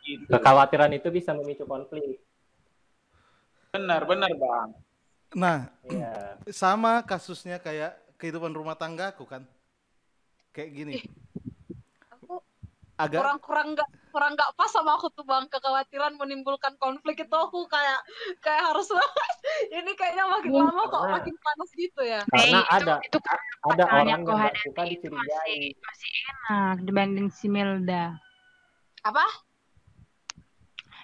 gitu 0.00 0.22
gitu. 0.22 0.30
kekhawatiran 0.30 0.94
itu 0.94 1.10
bisa 1.10 1.34
memicu 1.34 1.66
konflik. 1.66 2.22
benar 3.70 4.02
benar 4.02 4.30
bang 4.32 4.70
Nah, 5.32 5.70
Iya. 5.84 6.38
sama 6.50 7.02
kasusnya 7.02 7.56
kayak 7.56 7.94
kehidupan 8.18 8.50
rumah 8.50 8.74
tanggaku 8.74 9.24
kan. 9.24 9.46
Kayak 10.50 10.70
gini. 10.74 10.94
aku 12.10 12.42
Agak 12.98 13.22
kurang 13.22 13.38
kurang 13.40 13.68
nggak 13.72 13.88
kurang 14.10 14.32
nggak 14.34 14.50
pas 14.52 14.68
sama 14.68 14.92
aku 14.92 15.08
tuh 15.08 15.22
bang 15.22 15.46
kekhawatiran 15.46 16.18
menimbulkan 16.18 16.74
konflik 16.76 17.16
itu 17.16 17.32
aku 17.32 17.64
kayak 17.64 18.02
kayak 18.40 18.60
harus 18.66 18.90
ini 19.72 19.94
kayaknya 19.94 20.26
makin 20.26 20.50
Iya, 20.52 20.62
lama 20.66 20.82
kok 20.84 21.02
makin 21.08 21.34
panas 21.38 21.70
gitu 21.72 22.02
ya 22.02 22.20
Karena 22.26 22.58
Eh, 22.58 22.60
itu- 22.60 22.74
ada 22.76 22.94
itu 23.00 23.16
ada 23.16 23.32
pasangan 23.62 23.94
orang 23.94 24.08
yang 24.10 24.22
suka 24.52 24.82
itu 24.84 25.06
dicurigai. 25.06 25.16
masih 25.16 25.60
masih 25.80 26.10
enak 26.20 26.76
dibanding 26.84 27.28
si 27.30 27.46
Melda. 27.48 28.04
apa 29.00 29.24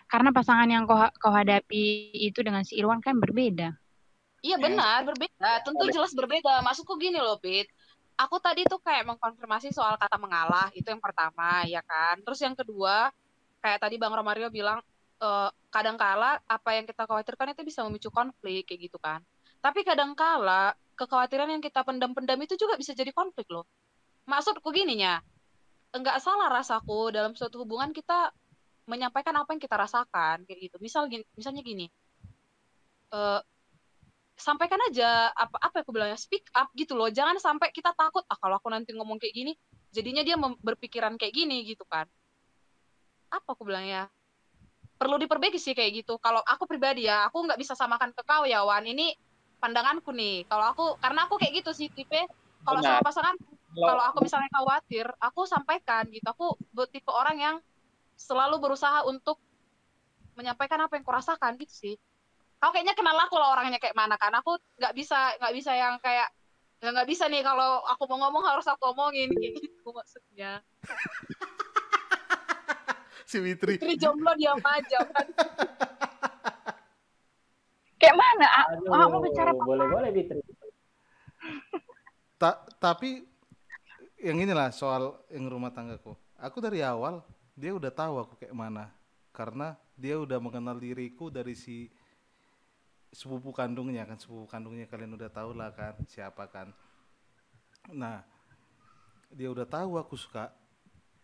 Karena 0.06 0.30
pasangan 0.30 0.68
yang 0.68 0.84
kau, 0.84 1.00
kau 1.16 1.32
hadapi 1.32 1.82
itu 2.12 2.38
dengan 2.38 2.62
si 2.62 2.76
Irwan 2.76 3.00
kan 3.00 3.16
berbeda. 3.16 3.74
Iya 4.46 4.56
Ya. 4.56 4.62
benar, 4.62 4.98
berbeda. 5.02 5.50
Tentu 5.66 5.84
jelas 5.90 6.12
berbeda. 6.14 6.62
Maksudku 6.62 6.94
gini 7.02 7.18
loh, 7.18 7.34
Pit. 7.42 7.66
Aku 8.16 8.38
tadi 8.40 8.64
tuh 8.64 8.80
kayak 8.80 9.04
mengkonfirmasi 9.10 9.74
soal 9.74 9.98
kata 9.98 10.16
mengalah, 10.16 10.70
itu 10.72 10.86
yang 10.88 11.02
pertama, 11.02 11.66
ya 11.68 11.82
kan. 11.84 12.16
Terus 12.22 12.40
yang 12.40 12.54
kedua, 12.56 13.10
kayak 13.60 13.82
tadi 13.82 13.98
Bang 14.00 14.14
Romario 14.14 14.48
bilang, 14.48 14.80
eh, 15.20 15.50
kadangkala 15.68 16.40
apa 16.46 16.70
yang 16.78 16.86
kita 16.88 17.04
khawatirkan 17.04 17.52
itu 17.52 17.62
bisa 17.66 17.84
memicu 17.84 18.08
konflik, 18.08 18.64
kayak 18.70 18.88
gitu 18.88 18.98
kan. 19.02 19.20
Tapi 19.60 19.84
kadangkala 19.84 20.72
kekhawatiran 20.96 21.52
yang 21.52 21.60
kita 21.60 21.84
pendam-pendam 21.84 22.40
itu 22.40 22.56
juga 22.56 22.78
bisa 22.80 22.96
jadi 22.96 23.12
konflik 23.12 23.50
loh. 23.52 23.68
Maksudku 24.24 24.72
gininya, 24.72 25.20
enggak 25.92 26.22
salah 26.24 26.48
rasaku 26.48 27.12
dalam 27.12 27.36
suatu 27.36 27.60
hubungan 27.66 27.92
kita 27.92 28.32
menyampaikan 28.88 29.36
apa 29.36 29.52
yang 29.52 29.60
kita 29.60 29.76
rasakan, 29.76 30.46
kayak 30.48 30.72
gitu. 30.72 30.76
Misal 30.80 31.04
gini, 31.12 31.24
misalnya 31.36 31.60
gini, 31.60 31.86
eh, 33.12 33.40
sampaikan 34.36 34.76
aja 34.92 35.32
apa 35.32 35.56
apa 35.56 35.80
aku 35.80 35.96
bilangnya 35.96 36.20
speak 36.20 36.44
up 36.52 36.68
gitu 36.76 36.92
loh. 36.92 37.08
Jangan 37.08 37.40
sampai 37.40 37.72
kita 37.72 37.96
takut 37.96 38.22
ah 38.28 38.36
kalau 38.36 38.60
aku 38.60 38.68
nanti 38.68 38.92
ngomong 38.92 39.16
kayak 39.16 39.32
gini 39.32 39.52
jadinya 39.90 40.20
dia 40.20 40.36
berpikiran 40.36 41.16
kayak 41.16 41.32
gini 41.32 41.64
gitu 41.64 41.88
kan. 41.88 42.04
Apa 43.32 43.56
aku 43.56 43.64
bilangnya? 43.64 44.12
Perlu 45.00 45.16
diperbaiki 45.16 45.56
sih 45.56 45.72
kayak 45.72 46.04
gitu. 46.04 46.20
Kalau 46.20 46.44
aku 46.44 46.68
pribadi 46.68 47.08
ya 47.08 47.26
aku 47.28 47.48
nggak 47.48 47.56
bisa 47.56 47.72
samakan 47.72 48.12
ke 48.12 48.22
kau 48.22 48.44
ya 48.44 48.60
Wan. 48.62 48.84
Ini 48.84 49.16
pandanganku 49.56 50.12
nih. 50.12 50.44
Kalau 50.46 50.64
aku 50.68 50.84
karena 51.00 51.24
aku 51.24 51.40
kayak 51.40 51.64
gitu 51.64 51.72
sih 51.72 51.88
tipe. 51.88 52.28
Kalau 52.62 52.80
sama 52.84 53.00
pasangan 53.00 53.34
kalau 53.76 54.02
aku 54.04 54.24
misalnya 54.24 54.52
khawatir 54.52 55.08
aku 55.16 55.48
sampaikan 55.48 56.04
gitu. 56.12 56.28
Aku 56.28 56.60
tipe 56.92 57.08
orang 57.08 57.36
yang 57.40 57.56
selalu 58.20 58.60
berusaha 58.60 59.04
untuk 59.08 59.40
menyampaikan 60.36 60.84
apa 60.84 61.00
yang 61.00 61.04
kurasakan 61.04 61.56
gitu 61.56 61.72
sih 61.72 61.96
kau 62.56 62.72
kayaknya 62.72 62.96
kenal 62.96 63.16
aku 63.20 63.36
lah 63.36 63.52
orangnya 63.52 63.76
kayak 63.76 63.96
mana 63.96 64.16
kan 64.16 64.32
aku 64.32 64.56
nggak 64.80 64.94
bisa 64.96 65.36
nggak 65.38 65.54
bisa 65.54 65.72
yang 65.76 65.94
kayak 66.00 66.28
ya 66.80 66.88
nggak 66.92 67.08
bisa 67.08 67.28
nih 67.28 67.44
kalau 67.44 67.84
aku 67.84 68.04
mau 68.08 68.28
ngomong 68.28 68.44
harus 68.44 68.66
aku 68.68 68.92
omongin 68.92 69.28
kayak 69.32 69.60
gitu 69.60 69.88
maksudnya 69.96 70.60
si 73.30 73.42
Witri. 73.42 73.80
Istri 73.80 73.94
jomblo 73.98 74.32
diam 74.38 74.60
aja 74.62 74.98
kan 75.02 75.26
Kayak 77.96 78.16
mana? 78.20 78.44
Ah, 78.44 78.66
Aduh, 78.76 78.92
ah, 78.92 79.08
mau 79.08 79.24
bicara 79.24 79.56
apa? 79.56 79.64
boleh-boleh 79.64 80.10
Bitri. 80.12 80.40
Ta- 82.36 82.60
tapi 82.76 83.24
yang 84.20 84.36
inilah 84.36 84.68
soal 84.68 85.16
yang 85.32 85.48
rumah 85.48 85.72
tanggaku. 85.72 86.12
Aku 86.36 86.60
dari 86.60 86.84
awal 86.84 87.24
dia 87.56 87.72
udah 87.72 87.88
tahu 87.88 88.20
aku 88.20 88.36
kayak 88.36 88.52
mana 88.52 88.92
karena 89.32 89.80
dia 89.96 90.20
udah 90.20 90.36
mengenal 90.36 90.76
diriku 90.76 91.32
dari 91.32 91.56
si 91.56 91.88
sepupu 93.12 93.54
kandungnya 93.54 94.04
kan 94.04 94.18
sepupu 94.18 94.46
kandungnya 94.46 94.86
kalian 94.90 95.14
udah 95.14 95.30
tahu 95.30 95.56
lah 95.56 95.70
kan 95.72 95.94
siapa 96.06 96.46
kan. 96.50 96.70
Nah 97.94 98.22
dia 99.30 99.50
udah 99.50 99.66
tahu 99.66 99.98
aku 99.98 100.14
suka 100.14 100.50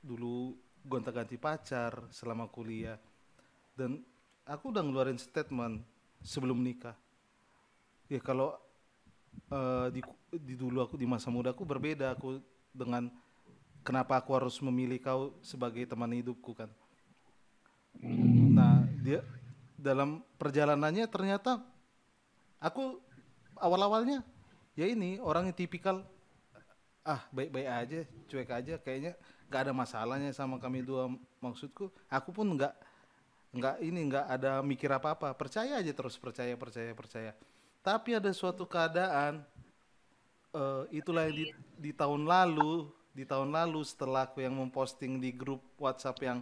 dulu 0.02 0.58
gonta-ganti 0.82 1.38
pacar 1.38 2.10
selama 2.10 2.50
kuliah 2.50 2.98
dan 3.78 4.02
aku 4.42 4.74
udah 4.74 4.82
ngeluarin 4.82 5.18
statement 5.18 5.82
sebelum 6.22 6.58
nikah. 6.62 6.98
Ya 8.10 8.18
kalau 8.18 8.58
eh, 9.50 9.88
di, 9.94 10.00
di 10.42 10.54
dulu 10.58 10.82
aku 10.82 10.94
di 10.98 11.06
masa 11.06 11.30
muda 11.30 11.54
aku 11.54 11.62
berbeda 11.62 12.12
aku 12.12 12.42
dengan 12.74 13.08
kenapa 13.86 14.18
aku 14.18 14.34
harus 14.34 14.58
memilih 14.62 14.98
kau 15.02 15.36
sebagai 15.42 15.86
teman 15.86 16.10
hidupku 16.14 16.54
kan. 16.54 16.70
Nah, 18.02 18.88
dia 19.04 19.20
dalam 19.76 20.22
perjalanannya 20.38 21.04
ternyata 21.10 21.60
aku 22.62 23.02
awal-awalnya 23.58 24.22
ya 24.78 24.86
ini 24.86 25.18
orang 25.18 25.50
yang 25.50 25.56
tipikal 25.58 26.06
ah 27.02 27.18
baik-baik 27.34 27.68
aja 27.68 28.00
cuek 28.30 28.50
aja 28.54 28.74
kayaknya 28.78 29.18
nggak 29.50 29.68
ada 29.68 29.74
masalahnya 29.76 30.30
sama 30.32 30.56
kami 30.56 30.80
dua 30.80 31.12
maksudku. 31.44 31.92
Aku 32.08 32.32
pun 32.32 32.48
nggak 32.56 32.72
nggak 33.52 33.76
ini 33.84 34.00
nggak 34.08 34.26
ada 34.32 34.64
mikir 34.64 34.88
apa-apa. 34.88 35.36
Percaya 35.36 35.76
aja 35.76 35.92
terus 35.92 36.16
percaya 36.16 36.56
percaya 36.56 36.96
percaya. 36.96 37.36
Tapi 37.84 38.16
ada 38.16 38.32
suatu 38.32 38.64
keadaan 38.64 39.44
eh, 40.56 40.82
itulah 40.94 41.28
yang 41.28 41.36
di, 41.36 41.46
di 41.76 41.92
tahun 41.92 42.24
lalu 42.24 42.88
di 43.12 43.28
tahun 43.28 43.52
lalu 43.52 43.84
setelah 43.84 44.24
aku 44.24 44.40
yang 44.40 44.56
memposting 44.56 45.20
di 45.20 45.36
grup 45.36 45.60
WhatsApp 45.76 46.16
yang 46.24 46.38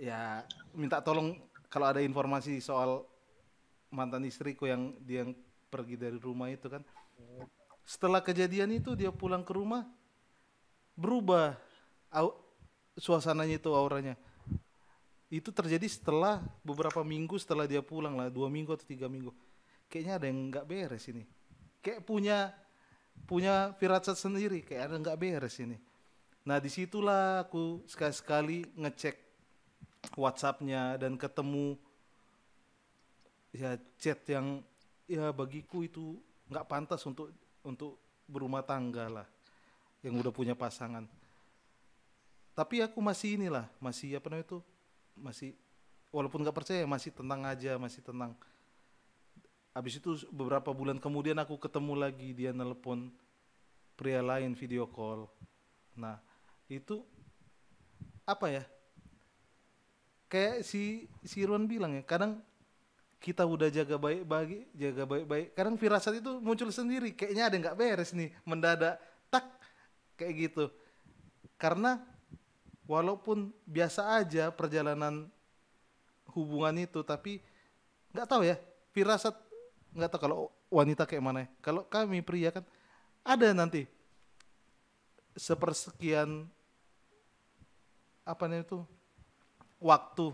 ya 0.00 0.40
minta 0.72 1.04
tolong 1.04 1.36
kalau 1.68 1.92
ada 1.92 2.00
informasi 2.00 2.64
soal 2.64 3.04
mantan 3.90 4.24
istriku 4.26 4.66
yang 4.70 4.94
dia 5.02 5.26
yang 5.26 5.34
pergi 5.70 5.98
dari 5.98 6.18
rumah 6.18 6.50
itu 6.50 6.66
kan. 6.66 6.82
Setelah 7.86 8.22
kejadian 8.22 8.70
itu 8.74 8.94
dia 8.94 9.10
pulang 9.10 9.42
ke 9.42 9.52
rumah 9.54 9.86
berubah 10.94 11.58
au- 12.14 12.38
suasananya 12.98 13.58
itu 13.58 13.70
auranya. 13.74 14.14
Itu 15.30 15.54
terjadi 15.54 15.86
setelah 15.86 16.42
beberapa 16.66 17.06
minggu 17.06 17.38
setelah 17.38 17.66
dia 17.66 17.82
pulang 17.82 18.18
lah 18.18 18.26
dua 18.30 18.50
minggu 18.50 18.74
atau 18.74 18.86
tiga 18.86 19.06
minggu. 19.06 19.30
Kayaknya 19.90 20.14
ada 20.18 20.26
yang 20.26 20.38
nggak 20.50 20.66
beres 20.66 21.04
ini. 21.06 21.22
Kayak 21.82 22.02
punya 22.06 22.38
punya 23.26 23.74
firasat 23.78 24.16
sendiri 24.18 24.62
kayak 24.66 24.90
ada 24.90 24.96
nggak 24.98 25.18
beres 25.18 25.58
ini. 25.62 25.78
Nah 26.46 26.58
di 26.58 26.70
situlah 26.70 27.46
aku 27.46 27.84
sekali 27.86 28.14
sekali 28.14 28.58
ngecek 28.74 29.16
WhatsAppnya 30.16 30.98
dan 30.98 31.14
ketemu 31.14 31.78
ya 33.50 33.78
chat 33.98 34.22
yang 34.30 34.62
ya 35.10 35.34
bagiku 35.34 35.82
itu 35.82 36.18
nggak 36.50 36.66
pantas 36.70 37.02
untuk 37.06 37.34
untuk 37.66 37.98
berumah 38.30 38.62
tangga 38.62 39.10
lah 39.10 39.26
yang 40.00 40.16
udah 40.16 40.32
punya 40.32 40.54
pasangan. 40.54 41.04
Tapi 42.54 42.82
aku 42.82 42.98
masih 43.02 43.40
inilah 43.40 43.66
masih 43.82 44.18
apa 44.18 44.30
namanya 44.30 44.46
itu 44.46 44.58
masih 45.18 45.50
walaupun 46.14 46.42
nggak 46.42 46.56
percaya 46.56 46.82
masih 46.86 47.10
tenang 47.14 47.42
aja 47.46 47.76
masih 47.76 48.02
tenang. 48.02 48.32
Habis 49.70 50.02
itu 50.02 50.26
beberapa 50.34 50.74
bulan 50.74 50.98
kemudian 50.98 51.38
aku 51.38 51.58
ketemu 51.58 51.94
lagi 51.94 52.34
dia 52.34 52.50
nelpon 52.50 53.10
pria 53.94 54.22
lain 54.22 54.54
video 54.58 54.86
call. 54.90 55.30
Nah 55.94 56.18
itu 56.66 57.02
apa 58.26 58.46
ya? 58.50 58.64
Kayak 60.30 60.62
si 60.62 61.10
si 61.26 61.42
Irwan 61.42 61.66
bilang 61.66 61.94
ya 61.98 62.02
kadang 62.06 62.38
kita 63.20 63.44
udah 63.44 63.68
jaga 63.68 64.00
baik-baik 64.00 64.72
jaga 64.72 65.04
baik-baik. 65.04 65.52
Kadang 65.52 65.76
firasat 65.76 66.24
itu 66.24 66.40
muncul 66.40 66.72
sendiri. 66.72 67.12
Kayaknya 67.12 67.44
ada 67.52 67.56
nggak 67.60 67.76
beres 67.76 68.16
nih 68.16 68.32
mendadak 68.48 68.96
tak 69.28 69.44
kayak 70.16 70.48
gitu. 70.48 70.64
Karena 71.60 72.00
walaupun 72.88 73.52
biasa 73.68 74.24
aja 74.24 74.48
perjalanan 74.48 75.28
hubungan 76.32 76.80
itu 76.80 77.04
tapi 77.04 77.44
nggak 78.16 78.26
tahu 78.26 78.42
ya 78.48 78.56
firasat 78.96 79.36
nggak 79.92 80.10
tahu 80.10 80.20
kalau 80.24 80.38
wanita 80.72 81.04
kayak 81.04 81.22
mana 81.22 81.44
ya. 81.44 81.48
kalau 81.60 81.82
kami 81.84 82.24
pria 82.24 82.50
kan 82.50 82.64
ada 83.20 83.52
nanti 83.52 83.84
sepersekian 85.36 86.48
apa 88.24 88.42
namanya 88.48 88.64
itu 88.64 88.78
waktu. 89.76 90.32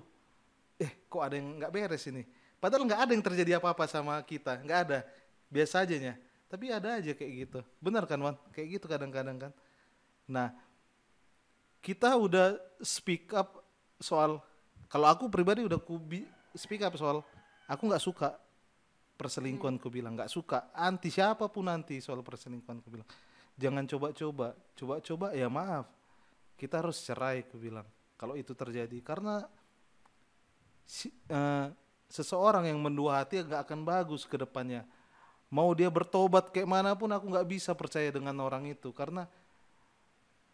Eh 0.77 0.93
kok 1.09 1.25
ada 1.25 1.35
yang 1.35 1.57
nggak 1.59 1.73
beres 1.73 2.05
ini 2.07 2.36
padahal 2.59 2.85
nggak 2.89 3.01
ada 3.07 3.11
yang 3.13 3.25
terjadi 3.25 3.51
apa-apa 3.61 3.85
sama 3.89 4.21
kita 4.25 4.61
nggak 4.63 4.81
ada. 4.89 4.99
Biasa 5.47 5.87
aja 5.87 5.97
nya. 5.97 6.15
Tapi 6.47 6.71
ada 6.71 6.99
aja 6.99 7.13
kayak 7.15 7.33
gitu. 7.47 7.61
Benar 7.83 8.07
kan 8.07 8.19
Wan? 8.23 8.37
Kayak 8.55 8.81
gitu 8.81 8.87
kadang-kadang 8.87 9.37
kan. 9.37 9.53
Nah 10.31 10.55
kita 11.83 12.19
udah 12.19 12.59
speak 12.83 13.31
up 13.35 13.63
soal 14.03 14.43
kalau 14.91 15.07
aku 15.07 15.31
pribadi 15.31 15.63
udah 15.63 15.79
ku 15.79 15.99
speak 16.55 16.83
up 16.83 16.95
soal 16.99 17.23
aku 17.67 17.83
nggak 17.87 18.03
suka 18.03 18.39
perselingkuhan 19.17 19.81
ku 19.81 19.89
bilang. 19.89 20.15
Nggak 20.15 20.31
suka. 20.31 20.71
Anti 20.77 21.09
siapa 21.09 21.49
pun 21.49 21.67
nanti 21.67 21.99
soal 21.99 22.21
perselingkuhan 22.21 22.79
ku 22.85 22.93
bilang. 22.93 23.09
Jangan 23.57 23.89
coba-coba. 23.89 24.53
Coba-coba 24.77 25.33
ya 25.33 25.49
maaf. 25.49 25.89
Kita 26.55 26.85
harus 26.85 27.01
cerai 27.01 27.49
ku 27.49 27.57
bilang. 27.57 27.89
Kalau 28.21 28.37
itu 28.37 28.53
terjadi. 28.53 29.01
Karena 29.01 29.41
si- 30.85 31.13
eh, 31.33 31.67
seseorang 32.11 32.71
yang 32.71 32.79
mendua 32.79 33.23
hati 33.23 33.43
nggak 33.43 33.67
akan 33.67 33.81
bagus 33.83 34.23
ke 34.27 34.39
depannya. 34.39 34.87
Mau 35.47 35.71
dia 35.75 35.87
bertobat 35.87 36.51
kayak 36.51 36.67
mana 36.67 36.91
pun 36.99 37.11
aku 37.11 37.31
nggak 37.31 37.47
bisa 37.47 37.71
percaya 37.75 38.11
dengan 38.11 38.35
orang 38.43 38.67
itu. 38.67 38.91
Karena 38.91 39.31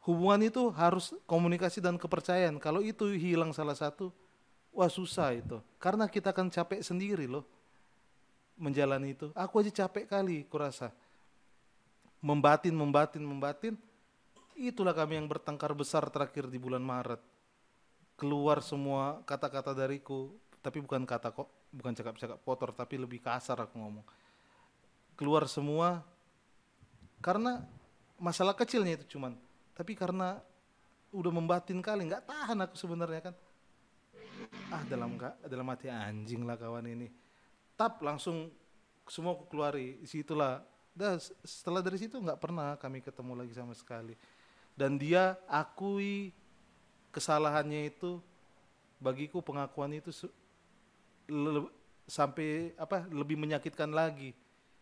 hubungan 0.05 0.41
itu 0.45 0.69
harus 0.73 1.17
komunikasi 1.25 1.81
dan 1.81 1.97
kepercayaan. 1.97 2.61
Kalau 2.61 2.85
itu 2.85 3.09
hilang 3.17 3.57
salah 3.57 3.77
satu 3.77 4.13
wah 4.73 4.89
susah 4.89 5.33
itu. 5.33 5.61
Karena 5.81 6.09
kita 6.09 6.33
akan 6.33 6.53
capek 6.53 6.85
sendiri 6.85 7.25
loh 7.25 7.45
menjalani 8.61 9.17
itu. 9.17 9.33
Aku 9.33 9.61
aja 9.65 9.85
capek 9.85 10.09
kali 10.09 10.45
kurasa. 10.49 10.93
Membatin 12.21 12.77
membatin 12.77 13.25
membatin. 13.25 13.75
Itulah 14.53 14.93
kami 14.93 15.17
yang 15.17 15.27
bertengkar 15.27 15.73
besar 15.73 16.05
terakhir 16.13 16.47
di 16.53 16.61
bulan 16.61 16.85
Maret. 16.85 17.19
Keluar 18.21 18.61
semua 18.61 19.25
kata-kata 19.25 19.73
dariku 19.73 20.37
tapi 20.63 20.79
bukan 20.79 21.03
kata 21.03 21.35
kok 21.35 21.51
bukan 21.75 21.91
cakap-cakap 21.91 22.39
kotor 22.47 22.71
tapi 22.71 22.95
lebih 22.95 23.19
kasar 23.19 23.59
aku 23.59 23.75
ngomong. 23.83 24.07
Keluar 25.19 25.51
semua 25.51 26.07
karena 27.19 27.67
masalah 28.23 28.55
kecilnya 28.55 29.03
itu 29.03 29.19
cuman. 29.19 29.35
Tapi 29.75 29.99
karena 29.99 30.39
udah 31.11 31.33
membatin 31.35 31.83
kali 31.83 32.07
nggak 32.07 32.25
tahan 32.31 32.59
aku 32.63 32.79
sebenarnya 32.79 33.31
kan. 33.31 33.35
Ah 34.71 34.87
dalam 34.87 35.19
ka- 35.19 35.37
dalam 35.51 35.67
hati 35.67 35.91
anjing 35.91 36.47
lah 36.47 36.55
kawan 36.55 36.87
ini. 36.87 37.11
Tap 37.75 37.99
langsung 37.99 38.47
semua 39.11 39.35
aku 39.35 39.51
keluari. 39.51 39.99
Situlah 40.07 40.63
dah 40.95 41.19
setelah 41.43 41.83
dari 41.83 41.99
situ 41.99 42.23
nggak 42.23 42.39
pernah 42.39 42.79
kami 42.79 43.03
ketemu 43.03 43.35
lagi 43.35 43.53
sama 43.59 43.75
sekali. 43.75 44.15
Dan 44.79 44.95
dia 44.95 45.35
akui 45.51 46.31
kesalahannya 47.11 47.93
itu 47.93 48.23
bagiku 49.03 49.43
pengakuan 49.43 49.93
itu 49.93 50.15
sampai 52.07 52.75
apa 52.77 53.07
lebih 53.09 53.39
menyakitkan 53.39 53.91
lagi 53.91 54.35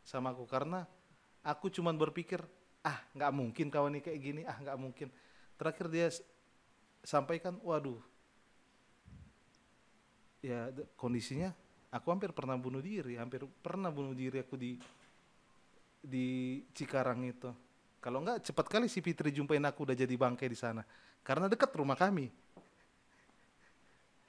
sama 0.05 0.33
aku. 0.33 0.45
Karena 0.49 0.85
aku 1.45 1.69
cuman 1.69 1.97
berpikir 1.97 2.41
ah 2.81 2.97
nggak 3.13 3.33
mungkin 3.33 3.67
kawan 3.69 3.97
ini 3.97 4.01
kayak 4.01 4.21
gini 4.21 4.43
ah 4.49 4.57
nggak 4.59 4.79
mungkin. 4.81 5.09
Terakhir 5.61 5.87
dia 5.93 6.09
sampaikan 7.05 7.57
waduh 7.65 8.01
ya 10.41 10.73
kondisinya 10.97 11.53
aku 11.93 12.09
hampir 12.13 12.33
pernah 12.33 12.57
bunuh 12.57 12.81
diri 12.81 13.17
hampir 13.17 13.45
pernah 13.61 13.93
bunuh 13.93 14.17
diri 14.17 14.41
aku 14.41 14.57
di 14.57 14.81
di 16.01 16.61
Cikarang 16.73 17.21
itu. 17.29 17.53
Kalau 18.01 18.25
nggak 18.25 18.49
cepat 18.49 18.67
kali 18.73 18.89
si 18.89 19.05
Fitri 19.05 19.29
jumpain 19.29 19.61
aku 19.61 19.85
udah 19.85 19.93
jadi 19.93 20.17
bangkai 20.17 20.49
di 20.49 20.57
sana. 20.57 20.81
Karena 21.21 21.53
dekat 21.53 21.69
rumah 21.77 22.01
kami 22.01 22.33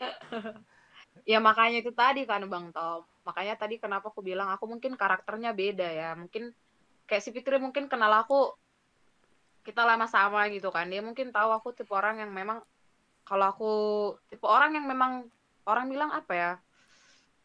Ya 1.28 1.38
makanya 1.38 1.84
itu 1.84 1.92
tadi 1.94 2.26
kan 2.26 2.44
Bang 2.50 2.74
Tom. 2.74 3.06
Makanya 3.28 3.54
tadi 3.60 3.78
kenapa 3.78 4.10
aku 4.10 4.26
bilang 4.26 4.50
aku 4.50 4.66
mungkin 4.66 4.98
karakternya 4.98 5.54
beda 5.54 5.88
ya. 5.88 6.10
Mungkin 6.18 6.50
kayak 7.06 7.22
si 7.22 7.30
Fitri 7.30 7.62
mungkin 7.62 7.86
kenal 7.92 8.10
aku 8.26 8.56
kita 9.62 9.86
lama 9.86 10.10
sama 10.10 10.50
gitu 10.50 10.74
kan. 10.74 10.90
Dia 10.90 11.06
mungkin 11.06 11.30
tahu 11.30 11.50
aku 11.54 11.78
tipe 11.78 11.94
orang 11.94 12.22
yang 12.26 12.32
memang 12.34 12.66
kalau 13.22 13.46
aku 13.54 13.72
tipe 14.34 14.46
orang 14.50 14.74
yang 14.74 14.90
memang 14.90 15.30
orang 15.70 15.86
bilang 15.88 16.10
apa 16.10 16.34
ya? 16.34 16.52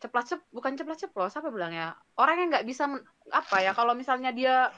Ceplas 0.01 0.29
cep 0.29 0.41
bukan 0.53 0.77
ceplas 0.77 1.01
ceplos 1.05 1.37
apa 1.37 1.49
bilang 1.53 1.73
ya? 1.73 1.93
Orang 2.17 2.41
yang 2.41 2.49
nggak 2.53 2.67
bisa 2.69 2.89
men- 2.89 3.05
apa 3.29 3.61
ya 3.61 3.77
kalau 3.77 3.93
misalnya 3.93 4.33
dia 4.33 4.73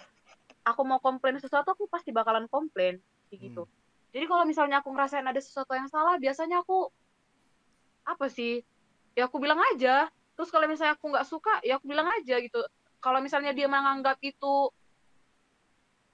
aku 0.67 0.83
mau 0.83 0.99
komplain 0.99 1.39
sesuatu 1.39 1.75
aku 1.75 1.87
pasti 1.87 2.11
bakalan 2.11 2.51
komplain 2.51 2.99
gitu. 3.31 3.65
Hmm. 3.67 3.73
Jadi 4.11 4.25
kalau 4.25 4.45
misalnya 4.49 4.81
aku 4.81 4.91
ngerasain 4.91 5.27
ada 5.27 5.39
sesuatu 5.39 5.77
yang 5.77 5.87
salah, 5.87 6.17
biasanya 6.17 6.65
aku 6.65 6.89
apa 8.09 8.27
sih 8.33 8.65
ya 9.19 9.27
aku 9.27 9.43
bilang 9.43 9.59
aja. 9.75 10.07
Terus 10.39 10.55
kalau 10.55 10.71
misalnya 10.71 10.95
aku 10.95 11.11
nggak 11.11 11.27
suka 11.27 11.59
ya 11.67 11.83
aku 11.83 11.91
bilang 11.91 12.07
aja 12.07 12.39
gitu. 12.39 12.63
Kalau 13.03 13.19
misalnya 13.19 13.51
dia 13.51 13.67
menganggap 13.67 14.23
itu 14.23 14.71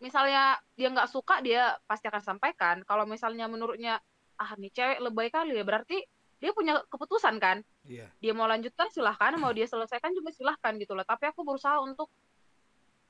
misalnya 0.01 0.57
dia 0.77 0.89
nggak 0.89 1.13
suka 1.13 1.45
dia 1.45 1.77
pasti 1.85 2.09
akan 2.09 2.25
sampaikan. 2.25 2.81
Kalau 2.89 3.05
misalnya 3.05 3.45
menurutnya 3.45 4.01
ah 4.41 4.57
nih 4.57 4.73
cewek 4.73 4.99
lebay 5.05 5.29
kali 5.29 5.61
ya 5.61 5.65
berarti 5.69 6.01
dia 6.41 6.57
punya 6.57 6.81
keputusan 6.89 7.37
kan? 7.37 7.61
Iya. 7.85 8.09
Dia 8.25 8.33
mau 8.33 8.49
lanjutkan 8.49 8.89
silahkan. 8.89 9.37
Mau 9.37 9.53
dia 9.53 9.69
selesaikan 9.69 10.17
juga 10.17 10.33
silahkan 10.33 10.73
gitu 10.81 10.97
loh. 10.97 11.05
Tapi 11.05 11.29
aku 11.29 11.45
berusaha 11.45 11.77
untuk 11.85 12.09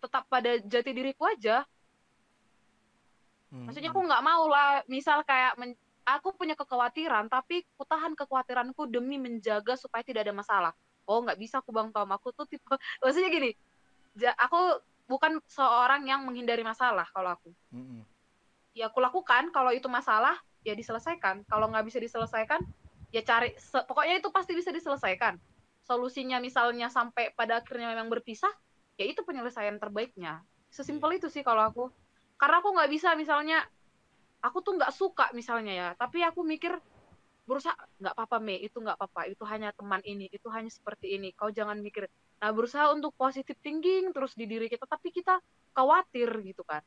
tetap 0.03 0.27
pada 0.27 0.59
jati 0.59 0.91
diriku 0.91 1.31
aja. 1.31 1.63
Hmm, 3.55 3.71
Maksudnya 3.71 3.95
aku 3.95 4.03
nggak 4.03 4.25
mau 4.27 4.51
lah, 4.51 4.83
misal 4.91 5.23
kayak 5.23 5.55
men- 5.57 5.79
aku 6.05 6.37
punya 6.37 6.53
kekhawatiran, 6.55 7.33
tapi 7.33 7.65
aku 7.77 7.85
tahan 7.89 8.13
kekhawatiranku 8.13 8.89
demi 8.89 9.17
menjaga 9.17 9.75
supaya 9.75 10.05
tidak 10.05 10.29
ada 10.29 10.35
masalah. 10.37 10.73
Oh 11.05 11.21
nggak 11.25 11.37
bisa 11.41 11.61
aku 11.61 11.73
bang 11.73 11.93
Tom, 11.93 12.09
aku 12.13 12.33
tuh 12.33 12.45
tipe, 12.49 12.65
maksudnya 13.03 13.29
gini, 13.33 13.51
aku 14.37 14.81
bukan 15.05 15.41
seorang 15.49 16.09
yang 16.09 16.25
menghindari 16.25 16.65
masalah 16.65 17.05
kalau 17.13 17.37
aku. 17.37 17.51
Mm-mm. 17.73 18.05
ya 18.75 18.91
aku 18.91 18.99
lakukan 18.99 19.55
kalau 19.55 19.71
itu 19.71 19.87
masalah 19.87 20.35
ya 20.67 20.75
diselesaikan. 20.75 21.47
Kalau 21.47 21.71
nggak 21.71 21.87
bisa 21.87 21.99
diselesaikan 22.03 22.59
ya 23.15 23.23
cari 23.23 23.55
se- 23.55 23.85
pokoknya 23.87 24.19
itu 24.19 24.29
pasti 24.35 24.57
bisa 24.57 24.75
diselesaikan. 24.75 25.39
Solusinya 25.85 26.41
misalnya 26.41 26.89
sampai 26.91 27.31
pada 27.37 27.63
akhirnya 27.63 27.93
memang 27.93 28.11
berpisah 28.11 28.51
ya 28.99 29.07
itu 29.07 29.23
penyelesaian 29.23 29.79
terbaiknya. 29.79 30.43
Sesimpel 30.75 31.23
itu 31.23 31.31
sih 31.31 31.47
kalau 31.47 31.63
aku. 31.63 31.85
Karena 32.35 32.59
aku 32.59 32.75
nggak 32.75 32.91
bisa 32.91 33.15
misalnya 33.15 33.63
aku 34.45 34.61
tuh 34.61 34.77
nggak 34.77 34.93
suka 34.93 35.33
misalnya 35.33 35.73
ya 35.73 35.89
tapi 35.97 36.21
aku 36.21 36.45
mikir 36.45 36.77
berusaha 37.45 37.77
nggak 38.01 38.15
apa-apa 38.17 38.37
me 38.41 38.57
itu 38.57 38.81
nggak 38.81 38.97
apa-apa 38.97 39.29
itu 39.29 39.45
hanya 39.45 39.69
teman 39.77 40.01
ini 40.05 40.33
itu 40.33 40.49
hanya 40.49 40.73
seperti 40.73 41.17
ini. 41.17 41.37
Kau 41.37 41.53
jangan 41.53 41.77
mikir 41.81 42.09
nah 42.41 42.51
berusaha 42.51 42.93
untuk 42.93 43.15
positif 43.17 43.57
thinking 43.61 44.11
terus 44.13 44.37
di 44.37 44.45
diri 44.49 44.67
kita 44.69 44.85
tapi 44.89 45.13
kita 45.13 45.39
khawatir 45.77 46.29
gitu 46.41 46.65
kan. 46.65 46.81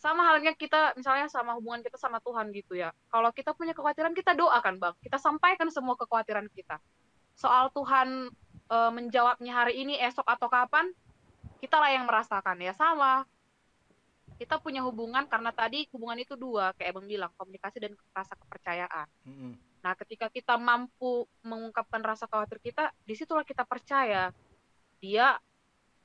Sama 0.00 0.32
halnya 0.32 0.56
kita 0.56 0.96
misalnya 0.96 1.28
sama 1.28 1.56
hubungan 1.56 1.84
kita 1.84 1.96
sama 1.96 2.20
Tuhan 2.20 2.52
gitu 2.52 2.76
ya. 2.76 2.92
Kalau 3.08 3.32
kita 3.32 3.52
punya 3.56 3.72
kekhawatiran 3.72 4.12
kita 4.16 4.32
doakan 4.36 4.80
bang. 4.80 4.94
Kita 5.00 5.16
sampaikan 5.20 5.68
semua 5.68 5.96
kekhawatiran 5.96 6.48
kita. 6.52 6.80
Soal 7.36 7.68
Tuhan 7.72 8.32
e, 8.68 8.76
menjawabnya 8.96 9.52
hari 9.52 9.84
ini 9.84 10.00
esok 10.00 10.24
atau 10.24 10.48
kapan 10.48 10.88
kita 11.60 11.76
lah 11.76 11.92
yang 11.92 12.08
merasakan 12.08 12.64
ya. 12.64 12.72
Sama 12.72 13.28
kita 14.40 14.56
punya 14.56 14.80
hubungan 14.80 15.28
karena 15.28 15.52
tadi 15.52 15.84
hubungan 15.92 16.16
itu 16.16 16.32
dua 16.32 16.72
kayak 16.80 16.96
abang 16.96 17.04
bilang 17.04 17.28
komunikasi 17.36 17.76
dan 17.76 17.92
rasa 18.16 18.32
kepercayaan 18.40 19.06
Mm-mm. 19.28 19.52
Nah, 19.80 19.96
ketika 19.96 20.28
kita 20.28 20.60
mampu 20.60 21.24
mengungkapkan 21.40 22.04
rasa 22.04 22.28
khawatir 22.28 22.60
kita, 22.60 22.92
di 23.04 23.16
situlah 23.16 23.44
kita 23.44 23.64
percaya 23.64 24.28
dia 25.00 25.40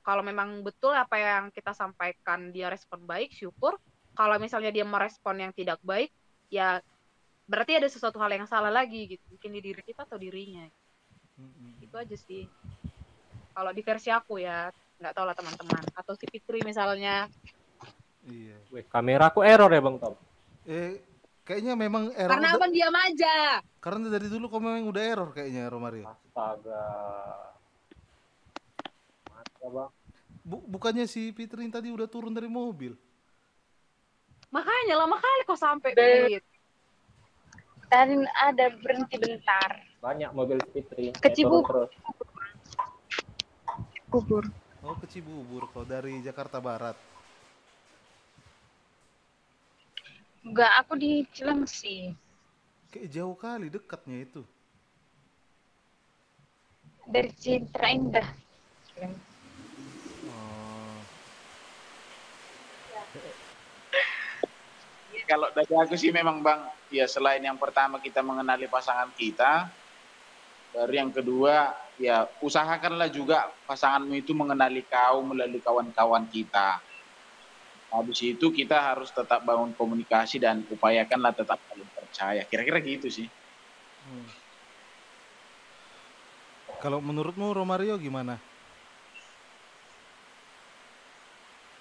kalau 0.00 0.24
memang 0.24 0.64
betul 0.64 0.96
apa 0.96 1.18
yang 1.20 1.44
kita 1.52 1.76
sampaikan 1.76 2.54
dia 2.54 2.72
respon 2.72 3.04
baik, 3.04 3.36
syukur. 3.36 3.76
Kalau 4.16 4.40
misalnya 4.40 4.72
dia 4.72 4.86
merespon 4.86 5.36
yang 5.36 5.52
tidak 5.52 5.76
baik, 5.84 6.08
ya 6.48 6.80
berarti 7.44 7.76
ada 7.76 7.88
sesuatu 7.90 8.16
hal 8.16 8.32
yang 8.32 8.48
salah 8.48 8.72
lagi 8.72 9.12
gitu. 9.12 9.24
Mungkin 9.28 9.50
di 9.52 9.60
diri 9.60 9.82
kita 9.84 10.08
atau 10.08 10.16
dirinya. 10.16 10.64
Mm-mm. 11.36 11.84
Itu 11.84 12.00
aja 12.00 12.16
sih. 12.16 12.48
Kalau 13.52 13.72
di 13.76 13.82
versi 13.84 14.08
aku 14.08 14.40
ya, 14.40 14.72
nggak 14.96 15.12
tahu 15.12 15.24
lah 15.28 15.36
teman-teman. 15.36 15.84
Atau 15.92 16.16
si 16.16 16.24
Fitri 16.32 16.64
misalnya. 16.64 17.28
Iya. 18.26 18.56
Wih, 18.74 18.84
kameraku 18.90 19.40
error 19.46 19.70
ya 19.70 19.80
Bang 19.80 19.96
Tom. 20.02 20.14
Eh, 20.66 20.98
kayaknya 21.46 21.78
memang 21.78 22.10
error. 22.12 22.34
Karena 22.34 22.48
abang 22.58 22.72
diam 22.74 22.94
aja. 22.94 23.62
karena 23.78 24.10
dari 24.10 24.26
dulu 24.26 24.50
kau 24.50 24.58
memang 24.58 24.82
udah 24.90 25.02
error 25.02 25.30
kayaknya 25.30 25.70
Romario. 25.70 26.02
Astaga. 26.10 26.86
Mata 29.30 29.66
Bang. 29.70 29.90
Bu- 30.42 30.66
bukannya 30.66 31.06
si 31.06 31.30
Fitri 31.30 31.70
tadi 31.70 31.90
udah 31.94 32.10
turun 32.10 32.34
dari 32.34 32.50
mobil? 32.50 32.98
Makanya 34.50 34.94
lama 35.06 35.18
kali 35.18 35.42
kok 35.46 35.58
sampai. 35.58 35.90
Tadi 37.86 38.14
ada 38.42 38.66
berhenti 38.82 39.14
bentar. 39.14 39.70
Banyak 40.02 40.30
mobil 40.34 40.58
Fitri. 40.74 41.14
Terus. 41.14 41.90
Kubur. 44.10 44.42
Oh 44.86 44.94
ke 44.98 45.06
Cibubur 45.10 45.66
kau 45.74 45.82
dari 45.82 46.22
Jakarta 46.22 46.62
Barat. 46.62 46.94
Enggak, 50.46 50.72
aku 50.78 50.94
di 50.94 51.26
Cilengsi. 51.34 52.14
Kayak 52.94 53.10
jauh 53.10 53.34
kali 53.34 53.66
dekatnya 53.66 54.22
itu. 54.22 54.46
Dari 57.10 57.30
Cintra 57.34 57.90
Indah. 57.90 58.28
Oh, 60.30 61.02
Kalau 65.26 65.50
dari 65.50 65.74
aku 65.74 65.98
sih 65.98 66.14
memang 66.14 66.38
bang, 66.38 66.62
ya 66.94 67.10
selain 67.10 67.42
yang 67.42 67.58
pertama 67.58 67.98
kita 67.98 68.22
mengenali 68.22 68.70
pasangan 68.70 69.10
kita, 69.18 69.66
baru 70.70 70.92
yang 70.94 71.10
kedua 71.10 71.74
ya 71.98 72.30
usahakanlah 72.38 73.10
juga 73.10 73.50
pasanganmu 73.66 74.14
itu 74.14 74.30
mengenali 74.30 74.86
kau 74.86 75.26
melalui 75.26 75.58
kawan-kawan 75.58 76.30
kita. 76.30 76.78
Habis 77.90 78.18
itu 78.22 78.46
kita 78.50 78.76
harus 78.76 79.08
tetap 79.14 79.46
bangun 79.46 79.72
komunikasi 79.72 80.42
dan 80.42 80.66
upayakanlah 80.66 81.32
tetap 81.32 81.62
saling 81.70 81.88
percaya. 81.94 82.42
Kira-kira 82.44 82.78
gitu 82.82 83.08
sih. 83.08 83.28
hmm. 84.06 84.26
Kalau 86.82 87.00
menurutmu 87.00 87.56
Romario 87.56 87.96
gimana? 87.96 88.36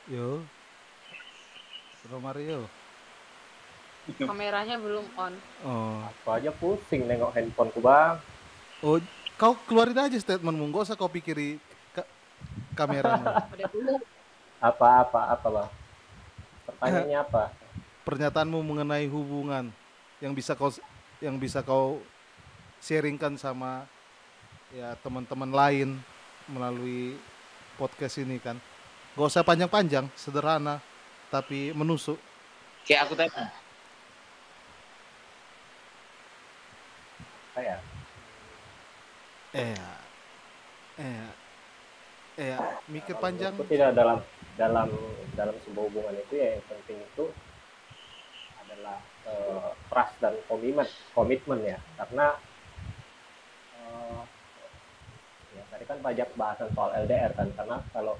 Yo. 0.08 0.40
Romario. 2.08 2.64
Kameranya 4.22 4.78
belum 4.78 5.06
on. 5.18 5.34
Oh. 5.66 6.06
Aku 6.06 6.28
aja 6.30 6.54
pusing 6.54 7.10
nengok 7.10 7.34
handphoneku 7.34 7.82
Bang. 7.82 8.22
Oh, 8.86 9.02
kau 9.36 9.58
keluarin 9.66 9.98
aja 9.98 10.16
statementmu, 10.16 10.70
gak 10.70 10.86
usah 10.86 10.96
kau 10.96 11.10
pikiri 11.10 11.58
ka- 11.90 12.08
kameramu. 12.78 13.26
Apa 14.62 14.88
apa 15.04 15.20
apa 15.34 15.48
Bang? 15.50 15.70
Pertanyaannya 16.86 17.20
apa? 17.20 17.44
Pernyataanmu 18.06 18.60
mengenai 18.62 19.10
hubungan 19.10 19.74
yang 20.22 20.34
bisa 20.38 20.54
kau 20.54 20.70
yang 21.18 21.42
bisa 21.42 21.66
kau 21.66 21.98
sharingkan 22.78 23.34
sama 23.42 23.90
ya 24.70 24.94
teman-teman 25.02 25.50
lain 25.50 25.90
melalui 26.46 27.18
podcast 27.82 28.22
ini 28.22 28.38
kan. 28.38 28.62
Gak 29.18 29.32
usah 29.32 29.42
panjang-panjang, 29.42 30.06
sederhana 30.14 30.78
tapi 31.34 31.74
menusuk. 31.74 32.22
Kayak 32.86 33.10
aku 33.10 33.14
tadi. 33.18 33.34
Saya. 37.56 37.80
Eh, 39.56 39.80
eh, 41.00 41.28
eh, 42.38 42.58
mikir 42.92 43.16
Kalau 43.16 43.24
panjang. 43.24 43.54
menurutku 43.56 43.72
tidak 43.72 43.96
dalam 43.96 44.20
dalam 44.56 44.88
dalam 45.36 45.56
sebuah 45.68 45.92
hubungan 45.92 46.16
itu 46.16 46.40
ya 46.40 46.56
yang 46.56 46.66
penting 46.72 47.00
itu 47.04 47.26
adalah 48.64 48.98
eh, 49.28 49.70
trust 49.92 50.16
dan 50.24 50.34
komitmen 50.48 50.88
komitmen 51.12 51.60
ya. 51.64 51.78
Karena 52.00 52.40
eh, 53.76 54.22
ya 55.60 55.64
tadi 55.72 55.84
kan 55.84 56.00
banyak 56.00 56.30
bahasan 56.40 56.70
soal 56.72 56.92
LDR 57.04 57.32
kan 57.36 57.52
karena 57.56 57.78
kalau 57.92 58.16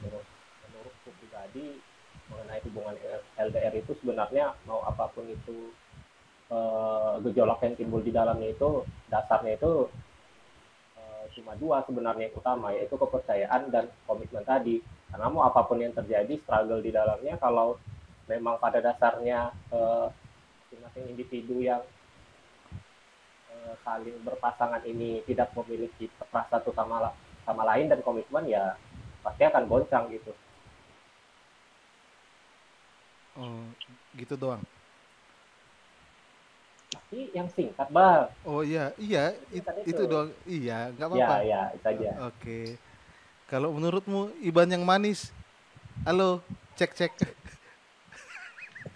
menurut 0.00 0.26
menurutku 0.68 1.10
pribadi 1.20 1.80
mengenai 2.32 2.60
hubungan 2.64 2.96
LDR 3.36 3.74
itu 3.76 3.92
sebenarnya 4.00 4.56
mau 4.64 4.80
apa 4.88 5.12
pun 5.12 5.28
itu 5.28 5.68
eh, 6.48 7.14
gejolak 7.28 7.60
yang 7.60 7.76
timbul 7.76 8.00
di 8.00 8.08
dalamnya 8.08 8.56
itu 8.56 8.88
dasarnya 9.12 9.60
itu 9.60 9.92
eh, 10.96 11.24
cuma 11.36 11.52
dua 11.60 11.84
sebenarnya 11.84 12.32
yang 12.32 12.36
utama 12.40 12.72
yaitu 12.72 12.96
kepercayaan 12.96 13.68
dan 13.68 13.92
komitmen 14.08 14.48
tadi 14.48 14.80
karena 15.14 15.30
mau 15.30 15.46
apa 15.46 15.62
pun 15.62 15.78
yang 15.78 15.94
terjadi 15.94 16.42
struggle 16.42 16.82
di 16.82 16.90
dalamnya 16.90 17.38
kalau 17.38 17.78
memang 18.26 18.58
pada 18.58 18.82
dasarnya 18.82 19.54
eh, 19.70 20.06
masing-masing 20.58 21.06
individu 21.14 21.62
yang 21.62 21.86
eh, 23.54 23.74
saling 23.86 24.18
berpasangan 24.26 24.82
ini 24.82 25.22
tidak 25.22 25.54
memiliki 25.54 26.10
trust 26.18 26.50
satu 26.50 26.74
sama 26.74 27.14
sama 27.46 27.62
lain 27.62 27.86
dan 27.86 28.02
komitmen 28.02 28.42
ya 28.50 28.74
pasti 29.22 29.46
akan 29.46 29.70
goncang 29.70 30.10
gitu 30.10 30.34
Oh, 33.38 33.70
gitu 34.18 34.34
doang. 34.34 34.62
tapi 36.90 37.30
yang 37.34 37.46
singkat 37.54 37.86
bang 37.94 38.26
Oh 38.42 38.66
iya, 38.66 38.90
iya, 38.98 39.30
it- 39.54 39.62
itu. 39.62 39.90
itu. 39.94 40.02
doang. 40.10 40.30
Iya, 40.46 40.90
nggak 40.94 41.06
ya 41.06 41.10
apa-apa. 41.14 41.36
ya 41.46 41.60
itu 41.70 41.86
aja 41.86 42.10
Oke. 42.26 42.58
Kalau 43.54 43.70
menurutmu 43.70 44.34
Iban 44.42 44.66
yang 44.66 44.82
manis? 44.82 45.30
Halo, 46.02 46.42
cek 46.74 46.90
cek. 46.90 47.14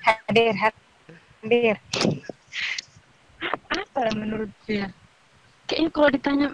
Hadir, 0.02 0.50
hadir. 0.58 1.78
Apa 3.70 3.98
lah 4.02 4.14
menurut 4.18 4.50
dia? 4.66 4.90
Kayaknya 5.70 5.90
kalau 5.94 6.08
ditanya 6.10 6.48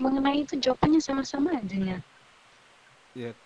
mengenai 0.00 0.40
itu 0.40 0.56
jawabannya 0.56 1.04
sama-sama 1.04 1.52
aja 1.52 1.76
nya. 1.76 2.00
Ya, 3.12 3.36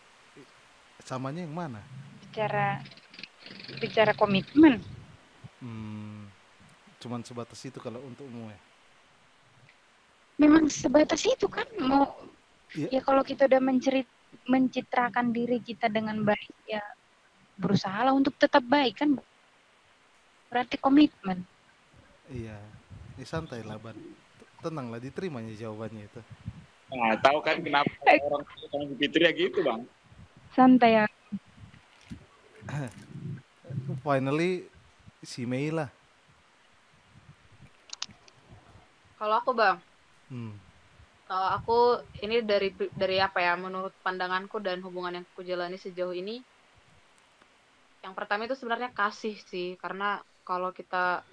samanya 1.02 1.42
yang 1.42 1.58
mana? 1.58 1.82
Bicara 2.22 2.86
bicara 3.82 4.14
komitmen. 4.14 4.78
Hmm, 5.58 6.30
cuman 7.02 7.26
sebatas 7.26 7.58
itu 7.66 7.82
kalau 7.82 7.98
untukmu 7.98 8.46
ya. 8.46 8.60
Memang 10.38 10.70
sebatas 10.70 11.26
itu 11.26 11.50
kan 11.50 11.66
mau 11.82 12.14
Iya. 12.74 12.88
ya 12.90 13.00
kalau 13.06 13.22
kita 13.22 13.46
udah 13.46 13.62
mencerit 13.62 14.10
mencitrakan 14.50 15.30
diri 15.30 15.62
kita 15.62 15.86
dengan 15.86 16.18
baik 16.26 16.54
ya 16.66 16.82
berusahalah 17.54 18.10
untuk 18.10 18.34
tetap 18.34 18.66
baik 18.66 18.98
kan 18.98 19.14
berarti 20.50 20.78
komitmen. 20.78 21.42
Iya, 22.30 22.58
ya 23.18 23.26
santai 23.26 23.62
lah 23.66 23.78
Ban. 23.78 23.94
Tenanglah, 24.62 25.02
diterimanya 25.02 25.52
jawabannya 25.54 26.06
itu. 26.06 26.20
Nah, 26.94 27.18
tahu 27.18 27.42
kan 27.42 27.58
kenapa 27.58 27.90
orang 28.06 28.46
sama 28.70 28.84
si 28.86 28.94
Fitri 28.96 29.22
ya 29.26 29.32
gitu 29.34 29.58
bang. 29.66 29.82
Santai 30.54 30.90
ya. 31.02 31.04
Finally 34.06 34.70
si 35.26 35.42
Mei 35.42 35.74
lah. 35.74 35.90
Kalau 39.18 39.34
aku 39.40 39.50
bang, 39.56 39.78
Hmm. 40.32 40.56
Kalau 41.24 41.48
aku 41.56 41.78
ini 42.20 42.44
dari 42.44 42.72
dari 42.92 43.16
apa 43.18 43.40
ya 43.40 43.56
menurut 43.56 43.92
pandanganku 44.04 44.60
dan 44.60 44.84
hubungan 44.84 45.20
yang 45.20 45.26
aku 45.32 45.40
jalani 45.40 45.80
sejauh 45.80 46.12
ini 46.12 46.44
yang 48.04 48.12
pertama 48.12 48.44
itu 48.44 48.52
sebenarnya 48.52 48.92
kasih 48.92 49.40
sih. 49.48 49.80
Karena 49.80 50.20
kalau 50.44 50.76
kita 50.76 51.24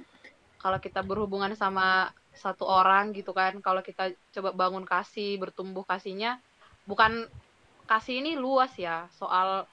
kalau 0.64 0.80
kita 0.80 1.04
berhubungan 1.04 1.52
sama 1.60 2.08
satu 2.32 2.64
orang 2.64 3.12
gitu 3.12 3.36
kan 3.36 3.60
kalau 3.60 3.84
kita 3.84 4.16
coba 4.32 4.56
bangun 4.56 4.88
kasih 4.88 5.36
bertumbuh 5.36 5.84
kasihnya 5.84 6.40
bukan 6.88 7.28
kasih 7.92 8.24
ini 8.24 8.40
luas 8.40 8.72
ya. 8.80 9.12
Soal 9.20 9.68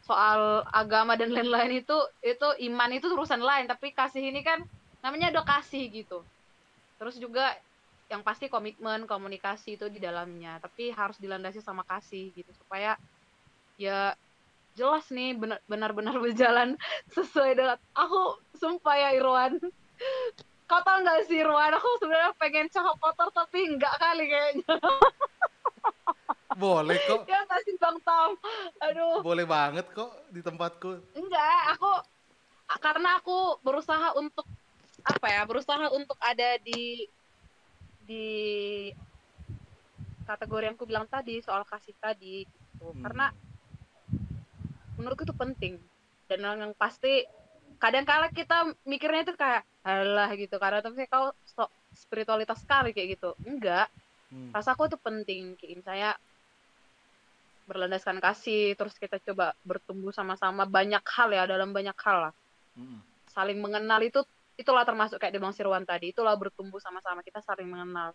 soal 0.00 0.64
agama 0.72 1.20
dan 1.20 1.28
lain-lain 1.36 1.84
itu 1.84 1.96
itu 2.24 2.48
iman 2.72 2.90
itu 2.96 3.12
urusan 3.12 3.44
lain. 3.44 3.68
Tapi 3.68 3.92
kasih 3.92 4.24
ini 4.32 4.40
kan 4.40 4.64
namanya 5.04 5.28
udah 5.36 5.44
kasih 5.44 5.84
gitu. 5.92 6.24
Terus 6.96 7.20
juga 7.20 7.52
yang 8.08 8.24
pasti 8.24 8.48
komitmen 8.48 9.04
komunikasi 9.04 9.76
itu 9.76 9.86
di 9.92 10.00
dalamnya. 10.00 10.56
Tapi 10.64 10.90
harus 10.92 11.20
dilandasi 11.20 11.60
sama 11.60 11.84
kasih 11.84 12.32
gitu 12.32 12.50
supaya 12.56 12.96
ya 13.76 14.16
jelas 14.72 15.06
nih 15.12 15.36
benar- 15.36 15.62
benar-benar 15.68 16.16
berjalan 16.24 16.74
sesuai 17.12 17.52
dengan 17.54 17.78
aku 17.92 18.40
sumpah 18.56 18.96
ya 18.96 19.10
Irwan. 19.16 19.60
Kau 20.68 20.80
tau 20.84 21.00
gak 21.00 21.28
sih 21.28 21.40
Irwan? 21.40 21.72
Aku 21.76 21.88
sebenarnya 22.00 22.32
pengen 22.36 22.68
cakap 22.72 22.96
kotor 23.00 23.28
tapi 23.32 23.76
enggak 23.76 23.94
kali 24.00 24.24
kayaknya. 24.28 24.74
Boleh 26.58 26.98
kok. 27.06 27.22
ya 27.30 27.38
nggak 27.46 27.60
sih 27.62 27.74
Bang 27.78 28.02
Tom 28.02 28.34
aduh. 28.82 29.22
Boleh 29.22 29.46
banget 29.46 29.86
kok 29.94 30.10
di 30.34 30.42
tempatku. 30.42 30.98
enggak 31.14 31.76
aku 31.76 31.92
karena 32.82 33.16
aku 33.22 33.62
berusaha 33.62 34.12
untuk 34.18 34.44
apa 35.06 35.26
ya 35.30 35.42
berusaha 35.46 35.88
untuk 35.94 36.18
ada 36.18 36.58
di 36.60 37.06
di 38.08 38.26
kategori 40.24 40.64
yang 40.72 40.76
aku 40.80 40.88
bilang 40.88 41.04
tadi 41.08 41.44
soal 41.44 41.68
kasih 41.68 41.92
tadi 42.00 42.48
gitu. 42.48 42.86
Hmm. 42.88 43.04
karena 43.04 43.26
menurutku 44.96 45.28
itu 45.28 45.36
penting 45.36 45.74
dan 46.28 46.40
yang 46.44 46.72
pasti 46.76 47.24
kadang 47.78 48.08
kala 48.08 48.32
kita 48.32 48.72
mikirnya 48.88 49.28
itu 49.28 49.34
kayak 49.36 49.62
alah 49.86 50.32
gitu 50.34 50.56
karena 50.58 50.80
tapi 50.80 51.06
kau 51.06 51.30
sok 51.44 51.70
spiritualitas 51.94 52.60
sekali 52.64 52.96
kayak 52.96 53.20
gitu 53.20 53.36
enggak 53.44 53.86
Hmm. 54.28 54.52
rasaku 54.52 54.92
itu 54.92 55.00
penting 55.00 55.56
kayak 55.56 55.80
saya 55.80 56.10
berlandaskan 57.64 58.20
kasih 58.20 58.76
terus 58.76 58.92
kita 59.00 59.16
coba 59.24 59.56
bertumbuh 59.64 60.12
sama-sama 60.12 60.68
banyak 60.68 61.00
hal 61.00 61.32
ya 61.32 61.48
dalam 61.48 61.72
banyak 61.72 61.96
hal 61.96 62.28
lah 62.28 62.34
Hmm. 62.76 63.00
saling 63.32 63.56
mengenal 63.56 64.04
itu 64.04 64.20
itulah 64.58 64.82
termasuk 64.82 65.22
kayak 65.22 65.38
Bang 65.38 65.54
Sirwan 65.54 65.86
tadi 65.86 66.10
itulah 66.10 66.34
bertumbuh 66.34 66.82
sama-sama 66.82 67.22
kita 67.22 67.38
saling 67.40 67.70
mengenal. 67.70 68.10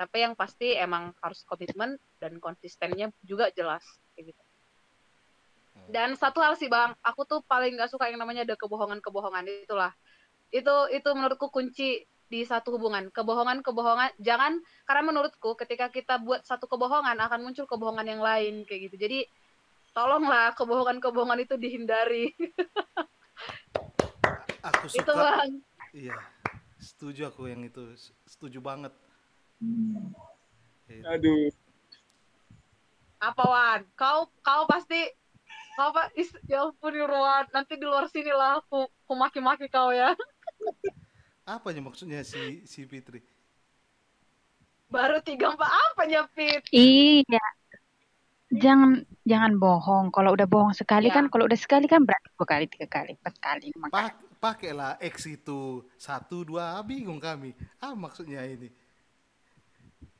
Tapi 0.00 0.24
yang 0.24 0.32
pasti 0.32 0.72
emang 0.72 1.12
harus 1.20 1.44
komitmen 1.44 2.00
dan 2.16 2.40
konsistennya 2.40 3.12
juga 3.20 3.52
jelas 3.52 3.84
kayak 4.16 4.32
gitu. 4.32 4.42
Dan 5.92 6.16
satu 6.16 6.40
hal 6.40 6.56
sih 6.56 6.72
bang 6.72 6.96
aku 7.04 7.28
tuh 7.28 7.40
paling 7.44 7.76
nggak 7.76 7.92
suka 7.92 8.08
yang 8.08 8.16
namanya 8.16 8.48
ada 8.48 8.56
kebohongan-kebohongan 8.56 9.44
itulah. 9.68 9.92
Itu 10.48 10.88
itu 10.88 11.08
menurutku 11.12 11.52
kunci 11.52 12.08
di 12.32 12.40
satu 12.48 12.80
hubungan. 12.80 13.12
Kebohongan-kebohongan 13.12 14.16
jangan 14.16 14.56
karena 14.88 15.02
menurutku 15.04 15.52
ketika 15.60 15.92
kita 15.92 16.16
buat 16.24 16.48
satu 16.48 16.64
kebohongan 16.64 17.20
akan 17.20 17.44
muncul 17.44 17.68
kebohongan 17.68 18.08
yang 18.08 18.24
lain 18.24 18.64
kayak 18.64 18.88
gitu. 18.88 18.96
Jadi 18.96 19.18
tolonglah 19.92 20.56
kebohongan-kebohongan 20.56 21.44
itu 21.44 21.54
dihindari 21.60 22.32
Aku 24.62 24.84
itu 24.86 25.02
suka. 25.02 25.14
bang 25.14 25.50
Iya. 25.92 26.16
Setuju 26.78 27.28
aku 27.28 27.46
yang 27.46 27.62
itu. 27.62 27.82
Setuju 28.26 28.58
banget. 28.58 28.90
Itu. 30.86 31.06
Aduh. 31.06 31.50
apa 33.22 33.42
Wan 33.46 33.80
kau 33.94 34.26
kau 34.42 34.66
pasti 34.66 34.98
kau 35.78 35.94
apa 35.94 36.10
is, 36.18 36.26
ya 36.50 36.66
ampun 36.66 36.90
Irwan 36.90 37.46
nanti 37.54 37.78
di 37.78 37.86
luar 37.86 38.10
sini 38.10 38.34
lah 38.34 38.58
aku 38.58 38.82
aku 39.06 39.12
maki-maki 39.14 39.70
kau 39.70 39.94
ya 39.94 40.10
Apanya 41.46 41.86
maksudnya 41.86 42.26
si 42.26 42.66
si 42.66 42.82
Fitri? 42.82 43.22
baru 44.90 45.22
tiga 45.22 45.54
empat 45.54 45.70
apa 45.70 46.02
Fit 46.34 46.66
Iya. 46.74 47.46
Jangan 48.52 49.06
jangan 49.24 49.52
bohong. 49.56 50.12
Kalau 50.12 50.34
udah 50.36 50.44
bohong 50.44 50.74
sekali 50.76 51.08
Iya. 51.08 51.16
kan, 51.16 51.24
kalau 51.32 51.46
udah 51.48 51.56
sekali 51.56 51.86
kan 51.88 52.04
berarti 52.04 52.28
dua 52.36 52.44
kali, 52.44 52.64
tiga 52.68 52.84
kali, 52.84 53.16
empat 53.16 53.34
kali. 53.40 53.72
lima 53.72 53.88
kali. 53.88 54.12
Pak 54.42 54.58
pakailah 54.58 54.98
X 54.98 55.30
itu 55.30 55.86
satu 55.94 56.42
dua 56.42 56.82
bingung 56.82 57.16
kami. 57.16 57.54
Ah 57.78 57.94
maksudnya 57.94 58.42
ini. 58.42 58.68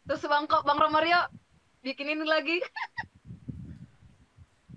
terus 0.02 0.22
bang 0.22 0.46
kok 0.46 0.62
bang 0.62 0.78
Romario 0.78 1.18
bikin 1.78 2.08
ini 2.08 2.22
lagi 2.22 2.58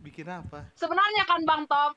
Bikin 0.02 0.26
apa? 0.30 0.70
sebenarnya 0.74 1.24
kan 1.26 1.42
bang 1.42 1.64
Tom 1.66 1.94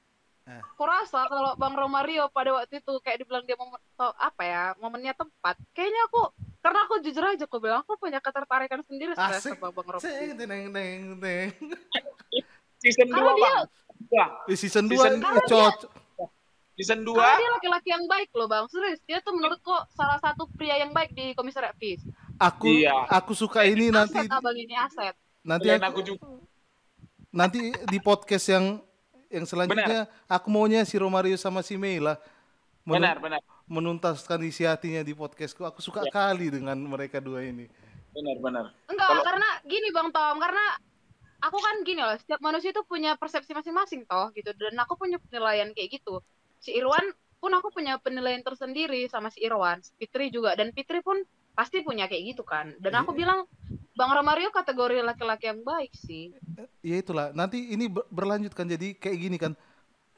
Eh. 0.48 0.64
kurasa 0.80 1.28
kalau 1.28 1.56
bang 1.56 1.76
Romario 1.76 2.28
pada 2.28 2.56
waktu 2.56 2.80
itu 2.80 2.92
kayak 3.04 3.20
dibilang 3.20 3.44
dia 3.44 3.52
momen 3.52 3.76
apa 4.16 4.42
ya 4.42 4.62
momennya 4.80 5.12
tepat 5.12 5.60
kayaknya 5.72 6.08
aku 6.08 6.32
karena 6.58 6.78
aku 6.84 6.94
jujur 7.04 7.20
aja 7.20 7.44
aku 7.44 7.60
bilang 7.60 7.80
aku 7.80 7.96
punya 7.96 8.16
ketertarikan 8.16 8.80
sendiri 8.80 9.12
Asik. 9.12 9.60
sama 9.60 9.68
bang 9.68 9.84
Romario 9.84 10.00
Ceng, 10.00 10.28
teneng, 10.40 10.62
teneng, 10.72 11.00
teneng. 11.16 11.48
Season 12.80 13.04
2, 13.04 13.12
Karena 13.12 13.30
dia 13.30 13.44
Bang. 13.44 13.60
Wah, 14.08 14.28
Di 14.48 14.54
season 14.54 14.84
2 14.86 14.88
Season 14.88 15.20
cocok. 15.20 15.74
Season 16.78 17.02
2 17.02 17.10
karena 17.12 17.36
dia 17.36 17.50
laki-laki 17.52 17.88
yang 17.90 18.04
baik 18.06 18.30
loh 18.32 18.46
bang 18.46 18.64
serius 18.66 19.02
dia 19.02 19.18
tuh 19.18 19.34
menurutku 19.34 19.68
salah 19.90 20.16
satu 20.16 20.46
pria 20.50 20.78
yang 20.78 20.90
baik 20.90 21.10
di 21.10 21.34
komisariat 21.34 21.74
FIS 21.74 22.06
Aku 22.38 22.70
Iya. 22.70 22.94
aku 23.08 23.34
suka 23.34 23.66
ini 23.66 23.90
nanti 23.90 24.14
aset 24.16 24.30
abang 24.30 24.54
ini 24.54 24.70
aset 24.72 25.14
nanti 25.42 25.66
aku, 25.68 25.82
aku 25.84 26.00
juga. 26.06 26.22
nanti 27.28 27.58
di 27.84 27.98
podcast 27.98 28.46
yang 28.48 28.78
yang 29.28 29.44
selanjutnya 29.44 30.06
aku 30.24 30.46
maunya 30.48 30.80
si 30.82 30.94
Romario 30.94 31.34
sama 31.34 31.60
si 31.60 31.74
Mei 31.74 31.98
lah 31.98 32.16
menu- 32.82 33.04
Benar, 33.04 33.18
benar. 33.18 33.40
menuntaskan 33.68 34.40
isi 34.44 34.64
hatinya 34.64 35.02
di 35.02 35.12
podcastku. 35.12 35.60
Aku 35.60 35.84
suka 35.84 36.00
Iya. 36.00 36.08
kali 36.10 36.48
dengan 36.48 36.72
mereka 36.80 37.20
dua 37.20 37.44
ini. 37.44 37.68
Benar, 38.08 38.36
benar. 38.40 38.64
Enggak, 38.88 39.04
Kalau- 39.04 39.20
karena 39.22 39.48
gini 39.62 39.92
Bang 39.92 40.08
Tom, 40.08 40.40
karena 40.40 40.64
aku 41.38 41.58
kan 41.58 41.84
gini 41.84 42.00
loh, 42.00 42.16
setiap 42.16 42.40
manusia 42.40 42.72
itu 42.72 42.80
punya 42.82 43.12
persepsi 43.12 43.52
masing-masing 43.52 44.08
toh 44.08 44.32
gitu 44.32 44.56
dan 44.56 44.72
aku 44.78 44.96
punya 44.96 45.20
penilaian 45.20 45.68
kayak 45.70 46.00
gitu. 46.00 46.24
Si 46.58 46.74
Irwan 46.74 47.02
pun 47.38 47.54
aku 47.54 47.70
punya 47.70 47.98
penilaian 47.98 48.42
tersendiri 48.42 49.06
sama 49.06 49.30
si 49.30 49.40
Irwan, 49.40 49.78
Fitri 49.96 50.28
juga 50.28 50.58
dan 50.58 50.74
Fitri 50.74 50.98
pun 51.00 51.22
pasti 51.54 51.82
punya 51.82 52.06
kayak 52.06 52.34
gitu 52.34 52.42
kan. 52.42 52.74
Dan 52.78 52.94
aku 52.94 53.14
Iya. 53.14 53.18
bilang 53.18 53.40
Bang 53.94 54.14
Romario 54.14 54.50
kategori 54.50 55.02
laki-laki 55.02 55.50
yang 55.50 55.62
baik 55.62 55.90
sih. 55.90 56.30
Ya 56.82 56.96
itulah. 56.98 57.34
Nanti 57.34 57.74
ini 57.74 57.90
ber- 57.90 58.06
berlanjut 58.10 58.54
kan 58.54 58.66
jadi 58.66 58.94
kayak 58.94 59.18
gini 59.18 59.36
kan. 59.38 59.58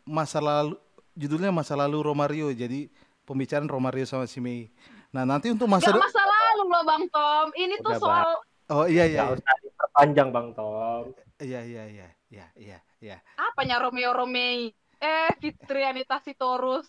Masa 0.05 0.41
lalu 0.41 0.77
judulnya 1.17 1.49
masa 1.49 1.77
lalu 1.77 2.05
Romario. 2.05 2.53
Jadi 2.53 2.93
pembicaraan 3.25 3.69
Romario 3.69 4.05
sama 4.05 4.29
si 4.29 4.37
Mei. 4.37 4.69
Nah, 5.17 5.25
nanti 5.25 5.49
untuk 5.49 5.65
masa 5.65 5.93
Gak 5.93 6.01
masa 6.01 6.21
lalu 6.21 6.63
loh 6.69 6.83
Bang 6.85 7.05
Tom. 7.09 7.47
Ini 7.57 7.75
tuh 7.81 7.93
Udah, 7.97 8.01
soal 8.01 8.31
Oh 8.71 8.85
iya 8.87 9.03
iya. 9.03 9.27
Nggak 9.27 9.43
usah 9.43 9.57
diperpanjang 9.65 10.29
Bang 10.31 10.49
Tom. 10.53 11.03
Iya 11.41 11.61
iya 11.65 11.85
iya. 11.89 12.09
Iya 12.31 12.47
iya 12.55 12.79
iya. 13.01 13.17
apanya 13.35 13.81
Romeo 13.81 14.13
Romei. 14.13 14.71
Eh, 15.01 15.33
Fitri 15.41 15.81
Anita 15.83 16.21
Sitorus. 16.21 16.87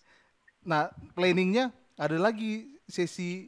Nah, 0.68 0.92
planningnya 1.16 1.72
ada 1.96 2.20
lagi 2.20 2.76
sesi 2.86 3.48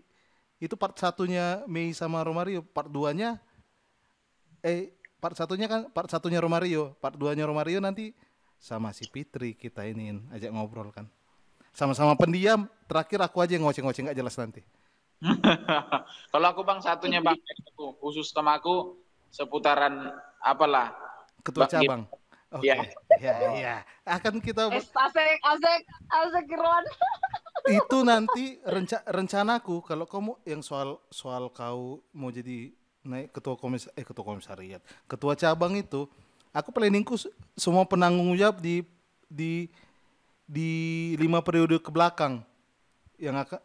itu 0.63 0.79
part 0.79 0.95
satunya 0.95 1.61
Mei 1.67 1.91
sama 1.91 2.23
Romario, 2.23 2.63
part 2.63 2.87
2-nya 2.87 3.35
eh 4.63 4.95
part 5.19 5.35
satunya 5.35 5.67
kan 5.67 5.91
part 5.91 6.07
satunya 6.07 6.39
Romario, 6.39 6.95
part 7.03 7.19
2-nya 7.19 7.43
Romario 7.43 7.83
nanti 7.83 8.15
sama 8.55 8.95
si 8.95 9.03
Fitri 9.11 9.59
kita 9.59 9.83
ini 9.83 10.15
ajak 10.31 10.55
ngobrol 10.55 10.87
kan. 10.95 11.11
Sama-sama 11.75 12.15
pendiam, 12.15 12.63
terakhir 12.87 13.19
aku 13.19 13.43
aja 13.43 13.59
yang 13.59 13.67
ngoceng-ngoceng 13.67 14.07
nggak 14.07 14.19
jelas 14.23 14.35
nanti. 14.39 14.63
Kalau 16.31 16.47
aku 16.47 16.61
bang 16.63 16.79
satunya 16.79 17.19
bang 17.19 17.35
aku 17.75 17.99
khusus 17.99 18.31
sama 18.31 18.55
aku 18.59 18.95
seputaran 19.33 20.11
apalah 20.39 20.95
Ketua 21.43 21.67
Bang, 21.67 21.71
cabang. 21.75 22.01
Oke. 22.53 22.69
Iya. 22.69 22.85
Iya, 23.17 23.33
iya. 23.57 23.75
Akan 24.05 24.37
kita 24.37 24.69
asik, 24.69 25.39
asik, 25.41 25.81
asik 26.09 26.45
Irwan. 26.53 26.85
itu 27.63 27.97
nanti 28.03 28.59
renca 28.67 28.99
rencanaku 29.07 29.79
kalau 29.87 30.03
kamu 30.03 30.35
yang 30.43 30.59
soal 30.59 30.99
soal 31.07 31.47
kau 31.47 32.03
mau 32.11 32.27
jadi 32.27 32.75
naik 33.07 33.31
ketua 33.31 33.55
komis 33.55 33.87
eh 33.95 34.03
ketua 34.03 34.23
komisariat 34.27 34.83
ketua 35.07 35.31
cabang 35.39 35.79
itu 35.79 36.03
aku 36.51 36.75
planningku 36.75 37.15
se- 37.15 37.31
semua 37.55 37.87
penanggung 37.87 38.35
jawab 38.35 38.59
di 38.59 38.83
di 39.31 39.71
di 40.43 40.71
lima 41.15 41.39
periode 41.39 41.79
ke 41.79 41.87
belakang 41.87 42.43
yang 43.15 43.39
akan 43.39 43.63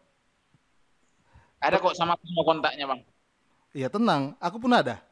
ada 1.59 1.83
kok 1.83 1.99
sama 1.99 2.15
semua 2.23 2.45
kontaknya 2.47 2.87
bang. 2.87 3.01
ya 3.75 3.91
tenang 3.91 4.39
aku 4.39 4.63
pun 4.63 4.71
ada 4.79 5.03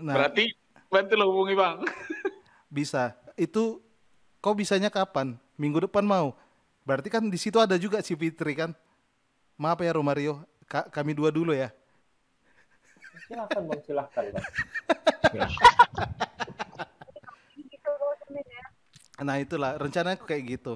nah 0.00 0.16
Berarti 0.16 0.48
Bantu 0.92 1.16
lo 1.16 1.24
hubungi 1.32 1.56
bang. 1.56 1.80
Bisa. 2.68 3.16
Itu 3.32 3.80
kau 4.44 4.52
bisanya 4.52 4.92
kapan? 4.92 5.40
Minggu 5.56 5.88
depan 5.88 6.04
mau. 6.04 6.36
Berarti 6.84 7.08
kan 7.08 7.24
di 7.24 7.40
situ 7.40 7.56
ada 7.56 7.80
juga 7.80 8.04
si 8.04 8.12
Fitri 8.12 8.52
kan? 8.52 8.76
Maaf 9.56 9.80
ya 9.80 9.96
Romario, 9.96 10.44
Ka- 10.68 10.92
kami 10.92 11.16
dua 11.16 11.32
dulu 11.32 11.56
ya. 11.56 11.72
Silahkan 13.24 13.62
bang, 13.64 13.80
silahkan 13.88 14.24
bang. 14.36 14.46
Nah 19.22 19.36
itulah 19.40 19.80
rencananya 19.80 20.20
aku 20.20 20.28
kayak 20.28 20.44
gitu. 20.60 20.74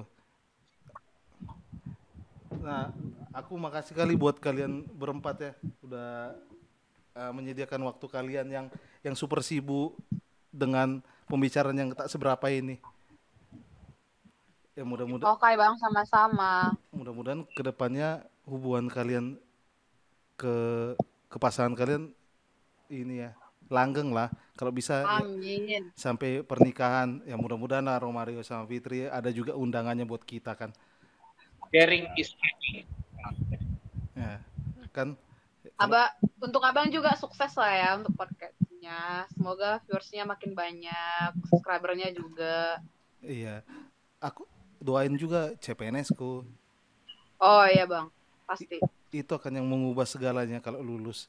Nah 2.63 2.89
aku 3.37 3.53
makasih 3.53 3.93
kali 3.93 4.17
buat 4.17 4.41
kalian 4.41 4.81
berempat 4.97 5.35
ya 5.37 5.51
udah 5.85 6.33
uh, 7.17 7.33
menyediakan 7.33 7.81
waktu 7.89 8.05
kalian 8.05 8.47
yang 8.53 8.65
yang 9.01 9.15
super 9.17 9.41
sibuk 9.41 9.97
dengan 10.53 11.01
pembicaraan 11.25 11.75
yang 11.75 11.89
tak 11.97 12.07
seberapa 12.13 12.45
ini. 12.53 12.77
Ya 14.77 14.85
mudah-mudahan 14.85 15.33
Oke 15.33 15.49
bang, 15.57 15.73
sama-sama. 15.81 16.77
mudah-mudahan 16.93 17.41
ke 17.57 17.61
depannya 17.65 18.21
hubungan 18.45 18.85
kalian 18.93 19.41
ke 20.37 20.55
ke 21.27 21.37
pasangan 21.41 21.73
kalian 21.73 22.13
ini 22.87 23.25
ya 23.25 23.33
langgeng 23.67 24.15
lah 24.15 24.31
kalau 24.55 24.71
bisa 24.71 25.03
ya, 25.03 25.19
Amin. 25.19 25.91
sampai 25.91 26.39
pernikahan 26.45 27.19
ya 27.27 27.35
mudah-mudahan 27.35 27.83
lah 27.83 27.99
Romario 27.99 28.39
sama 28.45 28.63
Fitri 28.69 29.09
ada 29.11 29.27
juga 29.33 29.57
undangannya 29.57 30.07
buat 30.07 30.23
kita 30.23 30.55
kan 30.55 30.71
Sharing 31.67 32.07
is 32.15 32.31
caring. 32.31 32.87
ya 34.15 34.39
kan 34.95 35.19
Aba, 35.77 36.09
untuk 36.41 36.61
abang 36.61 36.89
juga 36.89 37.13
sukses 37.13 37.53
lah 37.53 37.69
ya 37.71 37.89
untuk 37.95 38.17
podcastnya. 38.17 39.29
Semoga 39.29 39.77
viewersnya 39.85 40.25
makin 40.25 40.51
banyak, 40.51 41.29
subscribernya 41.45 42.09
juga. 42.11 42.81
iya 43.19 43.65
aku 44.17 44.45
doain 44.77 45.13
juga 45.13 45.53
CPNS 45.57 46.13
ku 46.13 46.45
Oh 47.37 47.65
iya 47.65 47.83
bang, 47.83 48.09
pasti. 48.45 48.77
itu 49.09 49.31
akan 49.31 49.53
yang 49.53 49.65
mengubah 49.65 50.05
segalanya 50.05 50.57
kalau 50.57 50.81
lulus 50.81 51.25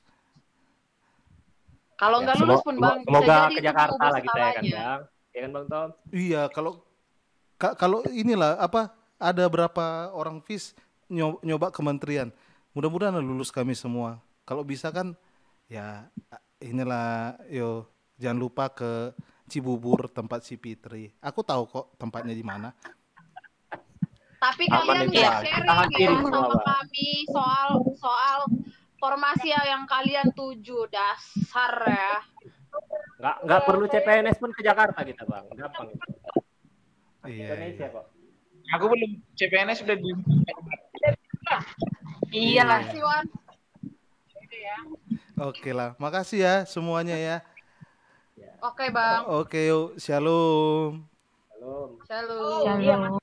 Kalau 1.95 2.21
Ya, 2.21 2.25
nggak 2.25 2.37
lulus 2.39 2.61
pun 2.61 2.77
bang, 2.77 2.97
semoga 3.03 3.25
bisa 3.25 3.41
jadi 3.43 3.55
ke 3.55 3.63
Jakarta 3.65 4.05
lah 4.07 4.21
kita 4.21 4.39
ya 4.39 4.53
kan 4.53 4.63
bang. 4.63 5.01
Ya 5.33 5.41
kan 5.45 5.51
bang 5.51 5.67
Tom? 5.67 5.89
iya 6.11 6.43
kalau 6.49 6.73
ka- 7.57 7.75
kalau 7.75 8.05
inilah 8.07 8.57
apa 8.57 8.93
ada 9.17 9.45
berapa 9.45 9.85
orang 10.13 10.39
FIS 10.41 10.73
nyo- 11.09 11.41
nyoba 11.41 11.69
kementerian 11.69 12.29
mudah-mudahan 12.73 13.19
lulus 13.19 13.49
kami 13.49 13.73
semua 13.73 14.21
kalau 14.49 14.65
bisa 14.65 14.89
kan 14.89 15.13
ya 15.69 16.09
inilah 16.65 17.37
yo 17.53 17.85
jangan 18.17 18.41
lupa 18.41 18.73
ke 18.73 19.13
Cibubur 19.45 20.09
tempat 20.09 20.41
si 20.41 20.57
Fitri 20.57 21.13
aku 21.21 21.45
tahu 21.45 21.69
kok 21.69 21.87
tempatnya 22.01 22.33
di 22.33 22.41
mana 22.41 22.73
Tapi 24.39 24.71
kalian 24.71 25.11
nggak 25.11 25.51
sharing 25.51 25.91
ya 25.99 26.15
sama 26.31 26.63
kami 26.63 27.27
soal 27.27 27.83
soal 27.99 28.47
formasi 29.03 29.51
yang 29.51 29.83
kalian 29.83 30.31
tuju 30.31 30.87
dasar 30.95 31.75
ya. 31.91 32.23
Nggak 33.19 33.37
nggak 33.51 33.63
perlu 33.67 33.85
CPNS 33.91 34.39
pun 34.39 34.55
ke 34.55 34.63
Jakarta 34.63 35.03
kita 35.03 35.27
bang, 35.27 35.43
gampang 35.59 35.91
iya, 37.27 37.51
Indonesia 37.51 37.91
iya. 37.91 37.95
kok. 37.99 38.07
Aku 38.79 38.85
belum 38.87 39.11
CPNS 39.35 39.83
sudah 39.83 39.97
di 39.99 40.11
Iya 42.31 42.63
lah 42.63 42.87
sih 42.95 43.03
Wan. 43.03 43.27
Oke 45.39 45.71
lah 45.75 45.95
makasih 45.97 46.41
ya 46.45 46.55
semuanya 46.67 47.17
ya 47.17 47.39
Oke 48.59 48.91
bang, 48.91 49.23
oke 49.23 49.55
yuk 49.55 50.03
shalom 50.03 51.07
Halo. 51.55 51.95
shalom. 52.07 53.19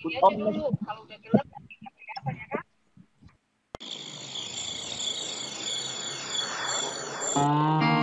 Shalom. 0.00 0.72
Oh. 7.36 7.99